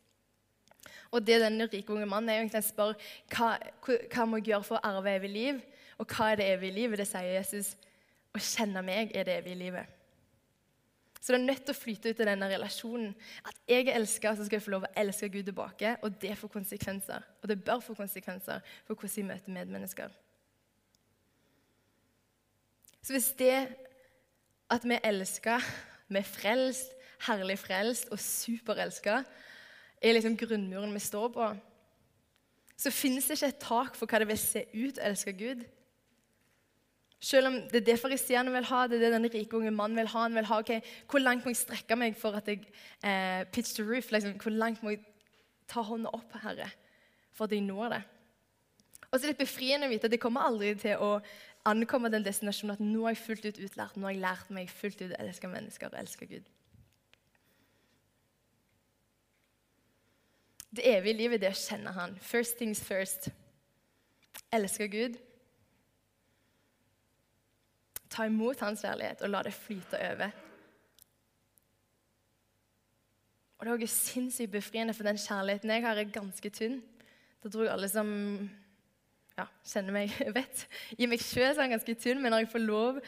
Og 1.12 1.24
det 1.24 1.39
denne 1.41 1.67
rike 1.72 1.93
unge 1.93 2.07
mannen 2.10 2.31
er 2.31 2.41
egentlig 2.41 2.63
spør 2.65 2.96
hva, 3.34 3.53
hva 3.86 4.25
må 4.27 4.41
jeg 4.41 4.51
gjøre 4.51 4.67
for 4.67 4.79
å 4.79 4.89
arve 4.89 5.13
evig 5.19 5.31
liv, 5.31 5.62
og 5.98 6.10
hva 6.13 6.31
er 6.31 6.41
det 6.41 6.50
evige 6.55 6.75
livet? 6.75 7.01
Det 7.01 7.07
sier 7.10 7.38
Jesus. 7.38 7.75
Å 8.36 8.41
kjenne 8.41 8.84
meg 8.86 9.13
er 9.17 9.25
det 9.27 9.39
evige 9.39 9.57
livet. 9.57 9.93
Så 11.17 11.34
det 11.34 11.39
er 11.39 11.48
nødt 11.48 11.63
til 11.65 11.74
å 11.74 11.77
flyte 11.77 12.12
ut 12.12 12.19
i 12.22 12.27
denne 12.27 12.48
relasjonen. 12.51 13.15
At 13.43 13.57
jeg 13.67 13.88
er 13.88 13.98
elska, 13.98 14.36
så 14.36 14.46
skal 14.46 14.60
jeg 14.60 14.63
få 14.63 14.72
lov 14.75 14.86
å 14.88 14.91
elske 15.01 15.29
Gud 15.34 15.50
tilbake. 15.50 15.96
Og 16.05 16.13
det 16.22 16.38
får 16.39 16.53
konsekvenser. 16.53 17.25
Og 17.41 17.50
det 17.51 17.57
bør 17.67 17.81
få 17.84 17.98
konsekvenser 17.98 18.62
for 18.86 18.93
hvordan 18.93 19.15
vi 19.15 19.25
møter 19.31 19.55
medmennesker. 19.57 20.13
Så 23.01 23.15
hvis 23.15 23.31
det 23.39 23.57
at 24.69 24.83
vi 24.83 25.00
elsker, 25.03 25.63
vi 26.07 26.19
er 26.19 26.27
frelst, 26.27 26.93
herlig 27.27 27.57
frelst 27.59 28.12
og 28.13 28.19
superelska, 28.21 29.21
er 30.01 30.13
liksom 30.13 30.38
grunnmuren 30.38 30.93
vi 30.93 31.01
står 31.01 31.31
på, 31.33 31.47
så 32.77 32.91
finnes 32.93 33.25
det 33.25 33.39
ikke 33.39 33.50
et 33.50 33.63
tak 33.63 33.95
for 33.97 34.09
hva 34.09 34.21
det 34.21 34.29
vil 34.29 34.39
se 34.39 34.62
ut 34.75 35.00
å 35.00 35.05
elske 35.07 35.33
Gud. 35.33 35.63
Selv 37.17 37.50
om 37.50 37.55
det 37.71 37.79
er 37.79 37.86
det 37.88 37.95
fariseerne 37.97 38.53
vil 38.53 38.67
ha, 38.69 38.83
det 38.86 39.00
er 39.00 39.07
det 39.07 39.15
den 39.15 39.29
rike 39.33 39.57
unge 39.57 39.71
mannen 39.74 39.97
vil 39.97 40.12
ha. 40.12 40.27
Han 40.27 40.36
vil 40.38 40.45
ha 40.45 40.59
okay, 40.62 40.83
hvor 41.09 41.24
langt 41.24 41.45
må 41.45 41.50
jeg 41.50 41.63
strekke 41.63 41.97
meg 41.97 42.13
for 42.19 42.38
at 42.38 42.51
jeg 42.51 42.67
eh, 43.01 43.41
pitch 43.50 43.74
the 43.79 43.86
roof? 43.88 44.12
Liksom, 44.13 44.36
hvor 44.38 44.53
langt 44.53 44.83
må 44.86 44.93
jeg 44.93 45.01
ta 45.67 45.81
hånda 45.81 46.13
opp, 46.13 46.38
Herre, 46.43 46.69
for 47.33 47.50
at 47.50 47.57
jeg 47.57 47.65
når 47.65 47.95
det? 47.95 48.03
Og 49.07 49.17
så 49.17 49.25
er 49.25 49.33
det 49.33 49.41
befriende 49.41 49.88
å 49.88 49.91
vite 49.91 50.05
at 50.05 50.13
jeg 50.13 50.21
kommer 50.21 50.45
aldri 50.45 50.75
til 50.77 51.01
å 51.01 51.15
ankomme 51.67 52.12
den 52.13 52.25
destinasjonen 52.25 52.75
at 52.75 52.83
nå 52.83 53.03
har 53.05 53.15
jeg 53.15 53.24
fullt 53.24 53.47
ut 53.47 53.59
utlært, 53.67 53.97
nå 53.97 54.07
har 54.07 54.15
jeg 54.15 54.24
lært 54.24 54.53
meg 54.55 54.71
fullt 54.71 55.01
ut 55.03 55.12
å 55.12 55.19
elske 55.21 55.51
mennesker 55.51 55.91
og 55.91 56.00
elske 56.00 56.29
Gud. 56.29 56.50
Det 60.77 60.83
evige 60.86 61.17
livet 61.17 61.41
det 61.41 61.53
å 61.53 61.57
kjenne 61.57 61.93
Han. 61.95 62.17
First 62.21 62.57
things 62.59 62.83
first. 62.83 63.29
Elske 64.53 64.88
Gud 64.88 65.17
Ta 68.07 68.24
imot 68.25 68.62
hans 68.63 68.81
kjærlighet 68.81 69.21
og 69.25 69.29
la 69.33 69.41
det 69.43 69.51
flyte 69.53 70.00
over. 70.00 70.31
Og 73.57 73.65
Det 73.65 73.71
er 73.71 73.74
også 73.74 74.13
sinnssykt 74.13 74.51
befriende, 74.51 74.93
for 74.93 75.03
den 75.03 75.17
kjærligheten 75.17 75.74
jeg 75.74 75.83
har, 75.83 75.97
er 75.97 76.13
ganske 76.13 76.50
tynn. 76.50 76.79
Da 77.43 77.50
tror 77.50 77.65
jeg 77.65 77.74
alle 77.74 77.89
som 77.89 78.09
ja, 79.38 79.46
kjenner 79.70 79.96
meg, 79.96 80.13
vet. 80.38 80.63
I 80.98 81.10
meg 81.10 81.22
sjøl 81.24 81.51
er 81.51 81.62
han 81.62 81.75
ganske 81.75 81.98
tynn, 82.01 82.22
men 82.22 82.34
når 82.34 82.46
jeg 82.46 82.53
får 82.56 82.65
lov 82.65 83.01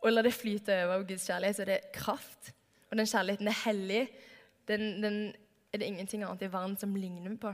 å 0.00 0.12
la 0.12 0.24
det 0.24 0.32
flyte 0.32 0.76
over 0.86 1.00
av 1.00 1.06
Guds 1.08 1.26
kjærlighet, 1.28 1.58
så 1.58 1.64
er 1.66 1.72
det 1.74 1.80
kraft. 1.94 2.52
Og 2.88 2.98
den 2.98 3.08
kjærligheten 3.10 3.50
er 3.50 3.58
hellig. 3.66 4.04
Den, 4.70 4.86
den 5.04 5.18
er 5.70 5.82
det 5.82 5.90
ingenting 5.90 6.24
annet 6.24 6.46
i 6.46 6.52
verden 6.52 6.78
som 6.80 6.96
ligner 6.96 7.36
på. 7.40 7.52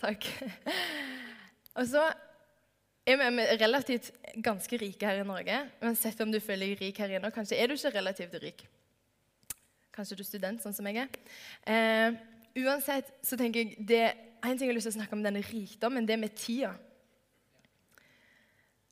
Takk. 0.00 0.26
Og 1.78 1.86
så 1.86 2.08
er 3.06 3.20
vi 3.20 3.46
relativt 3.60 4.10
ganske 4.42 4.78
rike 4.80 5.06
her 5.06 5.20
i 5.20 5.28
Norge. 5.28 5.60
Uansett 5.84 6.20
om 6.24 6.32
du 6.32 6.40
føler 6.40 6.72
deg 6.72 6.86
rik 6.86 7.00
her 7.04 7.18
inne. 7.18 7.32
Kanskje 7.34 7.60
er 7.60 7.68
du 7.68 7.76
ikke 7.76 7.98
relativt 7.98 8.38
rik. 8.40 8.64
Kanskje 10.00 10.16
du 10.16 10.22
er 10.24 10.30
student, 10.30 10.62
sånn 10.64 10.72
som 10.72 10.86
jeg 10.88 11.02
er. 11.02 11.16
Eh, 11.68 12.14
uansett 12.64 13.10
så 13.20 13.36
tenker 13.36 13.60
jeg 13.60 13.84
det 13.84 14.04
En 14.40 14.56
ting 14.56 14.64
jeg 14.64 14.72
har 14.72 14.78
lyst 14.78 14.86
til 14.88 14.94
å 14.94 15.00
snakke 15.02 15.12
om 15.12 15.20
denne 15.20 15.42
rikdommen, 15.44 16.06
det 16.08 16.16
med 16.16 16.32
tida. 16.32 16.70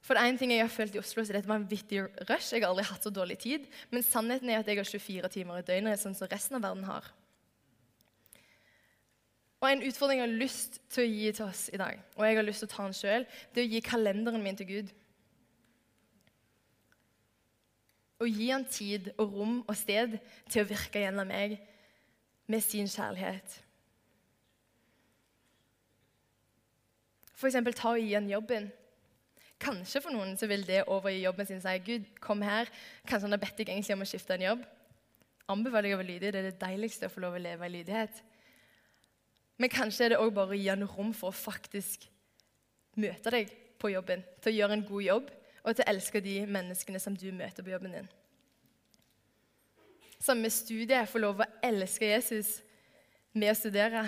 For 0.04 0.12
det 0.12 0.20
er 0.20 0.28
en 0.28 0.36
ting 0.36 0.50
jeg 0.52 0.60
har 0.60 0.68
følt 0.68 0.92
i 0.92 1.00
Oslo, 1.00 1.22
så 1.24 1.32
det 1.32 1.38
er 1.38 1.46
et 1.46 1.48
vanvittig 1.48 2.02
rush. 2.28 2.50
Jeg 2.52 2.60
har 2.60 2.68
aldri 2.68 2.84
hatt 2.84 3.06
så 3.06 3.08
dårlig 3.08 3.38
tid. 3.40 3.64
Men 3.88 4.04
sannheten 4.04 4.52
er 4.52 4.60
at 4.60 4.68
jeg 4.68 4.76
har 4.76 4.84
24 4.84 5.30
timer 5.32 5.62
i 5.62 5.64
døgnet, 5.64 6.02
sånn 6.02 6.16
som 6.18 6.28
resten 6.28 6.58
av 6.58 6.66
verden 6.66 6.84
har. 6.84 7.08
Og 9.62 9.70
En 9.70 9.86
utfordring 9.88 10.20
jeg 10.20 10.28
har 10.28 10.40
lyst 10.44 10.78
til 10.92 11.06
å 11.06 11.08
gi 11.08 11.32
til 11.32 11.48
oss 11.48 11.64
i 11.72 11.80
dag, 11.80 12.04
og 12.16 12.28
jeg 12.28 12.36
har 12.36 12.46
lyst 12.46 12.62
til 12.66 12.68
å 12.68 12.74
ta 12.74 12.84
den 12.84 12.98
sjøl, 13.00 13.24
det 13.54 13.62
er 13.62 13.70
å 13.70 13.72
gi 13.72 13.84
kalenderen 13.88 14.44
min 14.44 14.60
til 14.60 14.68
Gud. 14.68 14.92
Å 18.18 18.26
gi 18.26 18.50
han 18.50 18.66
tid 18.66 19.12
og 19.16 19.36
rom 19.36 19.58
og 19.62 19.76
sted 19.78 20.18
til 20.50 20.64
å 20.64 20.68
virke 20.68 21.04
gjennom 21.04 21.28
meg 21.30 21.58
med 22.50 22.64
sin 22.64 22.88
kjærlighet. 22.90 23.58
F.eks. 27.38 27.58
ta 27.78 27.92
og 27.92 28.02
gi 28.02 28.16
han 28.16 28.26
jobben. 28.30 28.66
Kanskje 29.62 30.02
for 30.02 30.14
noen 30.14 30.34
så 30.38 30.48
vil 30.50 30.64
det 30.66 30.84
overgi 30.90 31.22
jobben 31.22 31.46
sin 31.46 31.62
si 31.62 31.76
Gud, 31.86 32.08
kom 32.22 32.42
her. 32.42 32.70
Kanskje 33.06 33.26
han 33.26 33.36
har 33.36 33.42
bedt 33.42 33.60
deg 33.60 33.70
egentlig 33.70 33.94
om 33.94 34.02
å 34.02 34.08
skifte 34.10 34.34
en 34.34 34.46
jobb. 34.48 34.66
Anbefaler 35.50 35.90
jeg 35.90 35.98
å 35.98 36.00
være 36.00 36.10
lydig. 36.12 36.32
Det 36.34 36.40
er 36.40 36.48
det 36.50 36.60
deiligste 36.60 37.06
å 37.06 37.12
få 37.12 37.22
lov 37.22 37.38
å 37.38 37.42
leve 37.42 37.66
i 37.66 37.74
lydighet. 37.76 38.22
Men 39.58 39.72
kanskje 39.72 40.06
er 40.06 40.14
det 40.14 40.20
òg 40.22 40.34
bare 40.34 40.54
å 40.54 40.58
gi 40.58 40.70
han 40.70 40.86
rom 40.86 41.14
for 41.16 41.30
å 41.30 41.38
faktisk 41.38 42.06
møte 42.98 43.32
deg 43.34 43.50
på 43.78 43.90
jobben. 43.90 44.22
Til 44.42 44.52
å 44.52 44.56
gjøre 44.58 44.78
en 44.78 44.86
god 44.86 45.06
jobb, 45.06 45.30
og 45.68 45.76
til 45.76 45.84
å 45.84 45.92
elske 45.92 46.22
de 46.24 46.38
menneskene 46.48 47.00
som 47.02 47.16
du 47.16 47.28
møter 47.36 47.64
på 47.64 47.74
jobben 47.74 47.92
din. 47.98 48.08
Samme 50.18 50.46
med 50.46 50.54
studiet. 50.54 51.10
Få 51.10 51.20
lov 51.20 51.42
å 51.44 51.48
elske 51.64 52.08
Jesus 52.08 52.58
med 53.36 53.52
å 53.52 53.58
studere. 53.58 54.06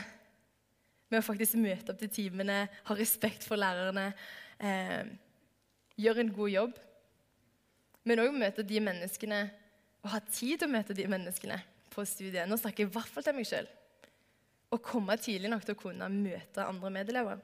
Med 1.10 1.20
å 1.20 1.26
faktisk 1.26 1.58
møte 1.60 1.92
opp 1.92 2.00
til 2.00 2.12
timene, 2.14 2.62
ha 2.86 2.96
respekt 2.96 3.44
for 3.44 3.60
lærerne, 3.60 4.12
eh, 4.58 5.04
gjøre 5.98 6.20
en 6.24 6.32
god 6.32 6.50
jobb. 6.50 6.78
Men 8.04 8.22
òg 8.22 8.32
møte 8.32 8.62
de 8.62 8.80
menneskene, 8.80 9.50
og 10.02 10.10
ha 10.10 10.20
tid 10.20 10.58
til 10.58 10.68
å 10.68 10.72
møte 10.72 10.94
de 10.94 11.06
menneskene 11.06 11.60
på 11.90 12.06
studiet. 12.06 12.48
Nå 12.48 12.56
snakker 12.56 12.84
jeg 12.84 12.88
i 12.88 12.94
hvert 12.94 13.10
fall 13.10 13.26
til 13.26 13.36
meg 13.36 13.46
sjøl 13.46 13.68
å 14.70 14.78
komme 14.78 15.16
tidlig 15.18 15.50
nok 15.50 15.64
til 15.66 15.74
å 15.74 15.80
kunne 15.80 16.08
møte 16.12 16.64
andre 16.64 16.92
medelever. 16.94 17.40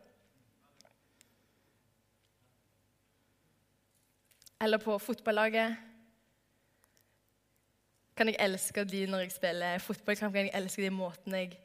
Eller 4.61 4.79
på 4.79 4.99
fotballaget. 4.99 5.77
Kan 8.17 8.29
jeg 8.29 8.37
elske 8.41 8.85
de 8.85 9.07
når 9.07 9.19
jeg 9.19 9.33
spiller 9.33 9.79
fotball? 9.79 10.17
Kan 10.17 10.35
jeg 10.35 10.51
elske 10.55 10.83
de 10.83 10.91
måtene 10.91 11.37
jeg 11.37 11.59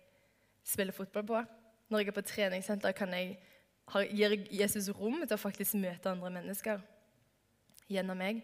spiller 0.64 0.94
fotball 0.94 1.26
på? 1.28 1.44
Når 1.90 2.00
jeg 2.00 2.08
er 2.08 2.12
på 2.12 2.22
treningssenter, 2.22 2.92
kan 2.92 3.14
jeg, 3.14 3.38
gir 4.12 4.36
Jesus 4.52 4.90
rom 4.96 5.22
til 5.24 5.36
å 5.36 5.40
faktisk 5.40 5.80
møte 5.80 6.12
andre 6.12 6.32
mennesker 6.32 6.84
gjennom 7.92 8.20
meg. 8.20 8.44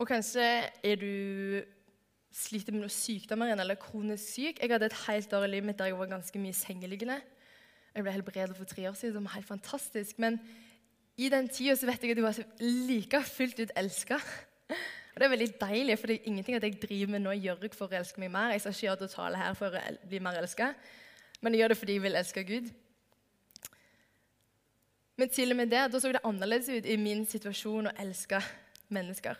Og 0.00 0.08
kanskje 0.08 0.44
er 0.84 0.96
du 0.96 1.64
sliter 2.32 2.72
med 2.72 2.84
noen 2.84 2.92
sykdommer 2.92 3.50
igjen, 3.50 3.60
eller 3.60 3.80
kronisk 3.80 4.24
syk. 4.36 4.60
Jeg 4.62 4.72
hadde 4.72 4.88
et 4.88 5.02
helt 5.06 5.32
år 5.36 5.44
i 5.44 5.50
livet 5.56 5.66
mitt 5.68 5.80
der 5.80 5.90
jeg 5.90 5.98
var 5.98 6.12
ganske 6.12 6.40
mye 6.40 6.56
sengeliggende. 6.56 7.18
Jeg 7.94 8.06
ble 8.06 8.14
helbredet 8.14 8.56
for 8.56 8.68
tre 8.68 8.86
år 8.90 8.94
siden, 8.98 9.16
som 9.18 9.26
var 9.26 9.38
helt 9.38 9.48
fantastisk. 9.48 10.18
Men 10.22 10.38
i 11.18 11.28
den 11.32 11.48
tida 11.50 11.74
vet 11.74 12.04
jeg 12.04 12.14
at 12.14 12.20
jeg 12.20 12.24
var 12.24 12.38
like 12.60 13.22
fullt 13.26 13.60
ut 13.60 13.72
elska. 13.76 14.20
Og 15.10 15.18
det 15.18 15.26
er 15.26 15.32
veldig 15.32 15.48
deilig, 15.60 15.98
for 15.98 16.06
det 16.06 16.20
er 16.20 16.28
ingenting 16.30 16.56
at 16.56 16.64
jeg 16.64 16.78
driver 16.82 17.10
med 17.10 17.24
nå 17.24 17.34
gjør 17.34 17.64
jeg 17.66 17.74
for 17.74 17.90
å 17.90 17.98
elske 17.98 18.22
meg 18.22 18.30
mer. 18.32 18.54
Jeg 18.54 18.62
skal 18.62 18.76
ikke 18.76 18.86
gjøre 18.86 19.00
det 19.00 19.08
å 19.10 19.14
tale 19.16 19.40
her 19.40 19.58
for 19.58 19.74
å 19.74 19.82
bli 20.08 20.20
mer 20.22 20.38
elska, 20.38 20.70
men 21.40 21.52
jeg 21.52 21.62
gjør 21.62 21.72
det 21.72 21.78
fordi 21.80 21.96
jeg 21.96 22.04
vil 22.04 22.20
elske 22.20 22.44
Gud. 22.46 22.70
Men 25.20 25.32
til 25.34 25.52
og 25.52 25.58
med 25.58 25.68
det, 25.68 25.82
da 25.92 26.00
så 26.00 26.12
det 26.14 26.22
annerledes 26.24 26.70
ut 26.70 26.86
i 26.88 26.96
min 26.96 27.26
situasjon 27.28 27.90
å 27.90 27.96
elske 28.00 28.38
mennesker. 28.88 29.36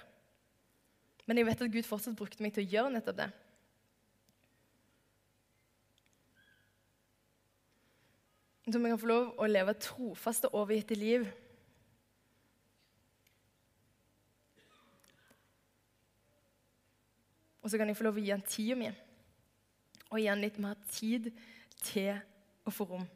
Men 1.25 1.39
jeg 1.39 1.47
vet 1.47 1.63
at 1.65 1.73
Gud 1.73 1.87
fortsatt 1.87 2.19
brukte 2.19 2.43
meg 2.43 2.53
til 2.57 2.67
å 2.67 2.73
gjøre 2.75 2.93
nettopp 2.99 3.23
det. 3.23 3.31
Så 8.71 8.79
vi 8.79 8.91
kan 8.91 8.99
få 8.99 9.09
lov 9.11 9.31
å 9.43 9.47
leve 9.51 9.73
trofaste, 9.83 10.49
overgitte 10.55 10.95
liv. 10.95 11.25
Og 17.61 17.71
så 17.71 17.81
kan 17.81 17.91
jeg 17.91 17.99
få 17.99 18.07
lov 18.07 18.21
å 18.21 18.23
gi 18.23 18.31
han 18.31 18.45
tida 18.47 18.77
mi, 18.79 18.91
og 20.11 20.21
gi 20.21 20.29
han 20.31 20.43
litt 20.43 20.61
mer 20.63 20.79
tid 20.91 21.33
til 21.83 22.15
å 22.63 22.73
få 22.73 22.87
rom. 22.93 23.09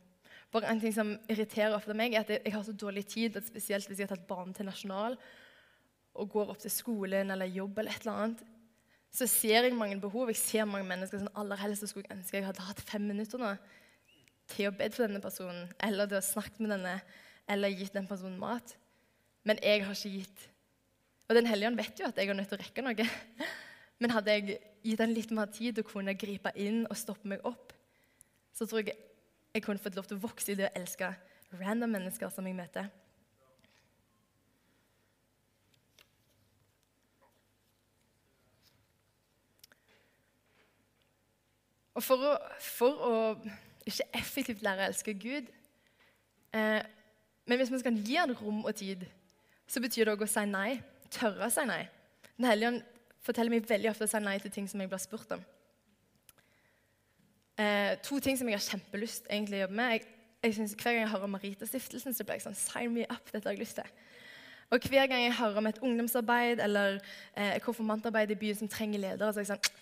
Bare 0.54 0.68
en 0.70 0.82
ting 0.82 0.92
som 0.94 1.14
irriterer 1.30 1.76
ofte 1.76 1.94
meg, 1.96 2.14
er 2.14 2.26
at 2.26 2.34
jeg, 2.34 2.52
har 2.54 2.66
så 2.66 2.74
dårlig 2.74 3.06
tid, 3.10 3.38
at 3.38 3.46
spesielt 3.46 3.86
hvis 3.88 4.02
jeg 4.02 4.08
har 4.08 4.16
tatt 4.16 4.26
barn 4.28 4.52
til 4.54 4.68
nasjonal 4.68 5.16
og 6.14 6.28
går 6.30 6.52
opp 6.52 6.60
til 6.62 6.70
skolen 6.70 7.30
eller 7.34 7.50
jobb 7.50 7.78
eller 7.78 7.94
et 7.94 8.04
eller 8.04 8.20
annet, 8.24 8.44
så 9.14 9.26
ser 9.30 9.66
jeg 9.66 9.78
mange 9.78 10.00
behov. 10.02 10.30
Jeg 10.30 10.38
ser 10.42 10.66
mange 10.66 10.86
mennesker 10.86 11.22
som 11.22 11.32
aller 11.38 11.58
helst 11.62 11.86
skulle 11.90 12.10
ønske 12.10 12.38
jeg 12.38 12.46
hadde 12.46 12.66
hatt 12.66 12.82
fem 12.86 13.06
minutter 13.06 13.38
nå 13.38 13.54
til 14.54 14.70
å 14.70 14.74
be 14.74 14.88
for 14.94 15.06
denne 15.06 15.22
personen, 15.22 15.68
eller 15.82 16.08
til 16.10 16.20
å 16.20 16.24
snakke 16.24 16.62
med 16.62 16.74
denne, 16.76 16.94
eller 17.50 17.74
gitt 17.74 17.94
den 17.96 18.08
personen 18.08 18.38
mat. 18.40 18.76
Men 19.44 19.60
jeg 19.62 19.84
har 19.84 19.96
ikke 19.96 20.14
gitt. 20.20 20.48
Og 21.28 21.36
Den 21.36 21.48
hellige 21.48 21.70
ånd 21.70 21.80
vet 21.80 22.00
jo 22.00 22.08
at 22.08 22.18
jeg 22.20 22.28
er 22.28 22.36
nødt 22.36 22.50
til 22.52 22.58
å 22.58 22.62
rekke 22.62 22.84
noe. 22.84 23.08
Men 24.00 24.12
hadde 24.12 24.34
jeg 24.34 24.58
gitt 24.84 25.00
den 25.00 25.14
litt 25.16 25.30
mer 25.32 25.52
tid 25.52 25.78
og 25.80 25.88
kunne 25.88 26.16
gripe 26.18 26.52
inn 26.60 26.84
og 26.88 26.98
stoppe 26.98 27.28
meg 27.30 27.44
opp, 27.48 27.72
så 28.54 28.66
tror 28.66 28.84
jeg 28.84 28.96
jeg 29.54 29.62
kunne 29.62 29.80
fått 29.80 29.96
lov 29.96 30.06
til 30.08 30.18
å 30.18 30.24
vokse 30.24 30.52
i 30.52 30.58
det 30.58 30.66
å 30.66 30.76
elske 30.80 31.08
random 31.60 31.94
mennesker 31.94 32.30
som 32.34 32.46
jeg 32.48 32.56
møter. 32.58 32.90
Og 41.94 42.02
for 42.02 42.26
å, 42.26 42.32
for 42.58 43.04
å 43.06 43.14
ikke 43.84 44.08
effektivt 44.16 44.64
lære 44.64 44.84
å 44.84 44.90
elske 44.90 45.14
Gud 45.20 45.50
eh, 46.56 46.80
Men 47.44 47.60
hvis 47.60 47.72
vi 47.72 47.80
skal 47.82 47.98
gi 48.00 48.16
han 48.16 48.32
rom 48.38 48.62
og 48.64 48.74
tid, 48.78 49.04
så 49.68 49.80
betyr 49.84 50.08
det 50.08 50.14
òg 50.14 50.22
å 50.24 50.28
si 50.30 50.44
nei. 50.48 50.78
Tørre 51.12 51.48
å 51.48 51.52
si 51.52 51.64
nei. 51.68 51.82
Den 52.38 52.48
hellige 52.48 52.70
ånd 52.72 52.78
forteller 53.24 53.52
meg 53.52 53.68
veldig 53.68 53.90
ofte 53.90 54.08
å 54.08 54.10
si 54.10 54.20
nei 54.24 54.38
til 54.40 54.52
ting 54.54 54.68
som 54.70 54.80
jeg 54.80 54.88
blir 54.88 55.02
spurt 55.02 55.34
om. 55.36 55.44
Eh, 57.60 57.92
to 58.02 58.18
ting 58.24 58.38
som 58.40 58.48
jeg 58.48 58.56
har 58.56 58.64
kjempelyst 58.64 59.28
egentlig 59.28 59.60
å 59.60 59.66
jobbe 59.66 59.78
med. 59.78 59.92
Jeg, 59.92 60.06
jeg 60.46 60.56
synes, 60.56 60.74
hver 60.80 60.90
gang 60.96 61.04
jeg 61.04 61.12
hører 61.12 61.28
om 61.28 61.36
Maritastiftelsen, 61.36 62.16
så 62.16 62.24
blir 62.24 62.40
jeg 62.40 62.46
sånn 62.48 62.58
Sign 62.58 62.96
me 62.96 63.06
up! 63.06 63.28
Dette 63.30 63.44
har 63.46 63.54
jeg 63.54 63.62
lyst 63.62 63.78
til. 63.78 63.92
Og 64.72 64.88
hver 64.88 65.06
gang 65.06 65.22
jeg 65.22 65.36
hører 65.38 65.60
om 65.60 65.68
et 65.68 65.78
ungdomsarbeid 65.84 66.64
eller 66.64 66.98
eh, 67.36 67.60
konfirmantarbeid 67.62 68.32
i 68.32 68.40
byen 68.40 68.58
som 68.62 68.70
trenger 68.72 69.04
ledere, 69.04 69.30
så 69.32 69.42
er 69.42 69.46
jeg 69.46 69.52
sånn 69.52 69.72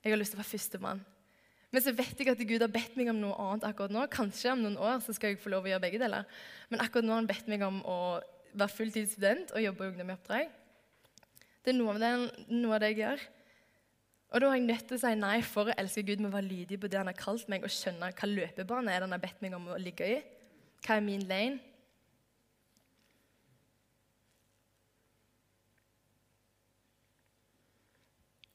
Jeg 0.00 0.14
har 0.14 0.18
lyst 0.18 0.32
til 0.32 0.40
å 0.40 0.42
være 0.42 0.50
førstemann. 0.54 1.02
Men 1.70 1.84
så 1.84 1.92
vet 1.94 2.18
jeg 2.18 2.32
at 2.32 2.40
Gud 2.42 2.62
har 2.64 2.72
bedt 2.72 2.96
meg 2.98 3.12
om 3.12 3.18
noe 3.22 3.36
annet 3.38 3.66
akkurat 3.68 3.92
nå. 3.94 4.04
Kanskje 4.10 4.54
om 4.54 4.64
noen 4.64 4.78
år 4.80 5.02
så 5.04 5.14
skal 5.14 5.32
jeg 5.32 5.42
få 5.42 5.52
lov 5.52 5.68
å 5.68 5.70
gjøre 5.70 5.84
begge 5.84 6.00
deler. 6.02 6.26
Men 6.70 6.82
akkurat 6.82 7.06
nå 7.06 7.14
har 7.14 7.22
han 7.22 7.30
bedt 7.30 7.50
meg 7.50 7.62
om 7.66 7.78
å 7.86 7.98
være 8.50 8.74
fulltidsstudent 8.74 9.54
og 9.54 9.62
jobbe 9.62 9.86
i 9.86 9.92
Ungdom 9.92 10.10
i 10.10 10.16
oppdrag. 10.16 10.56
Det 11.60 11.70
er 11.70 11.78
noe 11.78 11.94
av, 11.94 12.00
det, 12.02 12.10
noe 12.50 12.74
av 12.74 12.82
det 12.82 12.90
jeg 12.90 13.02
gjør. 13.04 13.22
Og 14.30 14.42
da 14.42 14.50
har 14.50 14.58
jeg 14.58 14.66
nødt 14.66 14.84
til 14.86 14.96
å 14.96 15.02
si 15.02 15.14
nei 15.18 15.38
for 15.46 15.70
å 15.70 15.78
elske 15.78 16.04
Gud 16.06 16.20
med 16.22 16.30
å 16.30 16.36
være 16.36 16.48
lydig 16.48 16.78
på 16.82 16.90
det 16.90 16.98
han 17.00 17.10
har 17.10 17.18
kalt 17.18 17.48
meg, 17.50 17.64
og 17.66 17.74
skjønne 17.74 18.12
hva 18.14 18.28
løpebane 18.30 18.92
er 18.92 19.02
det 19.02 19.08
han 19.08 19.16
har 19.16 19.22
bedt 19.22 19.42
meg 19.42 19.56
om 19.58 19.66
å 19.74 19.78
ligge 19.82 20.06
i. 20.06 20.20
Hva 20.86 20.96
er 20.96 21.04
min 21.06 21.26
lane? 21.30 21.58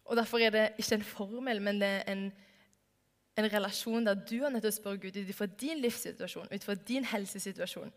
Og 0.05 0.15
Derfor 0.15 0.39
er 0.39 0.53
det 0.53 0.65
ikke 0.77 0.99
en 0.99 1.03
formel, 1.03 1.59
men 1.61 1.79
det 1.81 1.87
er 1.89 2.03
en, 2.13 2.27
en 3.35 3.51
relasjon 3.51 4.05
der 4.05 4.13
du 4.13 4.37
er 4.43 4.49
nødt 4.49 4.63
til 4.63 4.71
å 4.71 4.75
spørre 4.75 5.01
Gud 5.03 5.17
ut 5.17 5.31
ifra 5.31 5.45
din 5.45 5.81
livssituasjon, 5.83 6.51
ut 6.53 6.63
fra 6.63 6.75
din 6.87 7.05
helsesituasjon, 7.05 7.91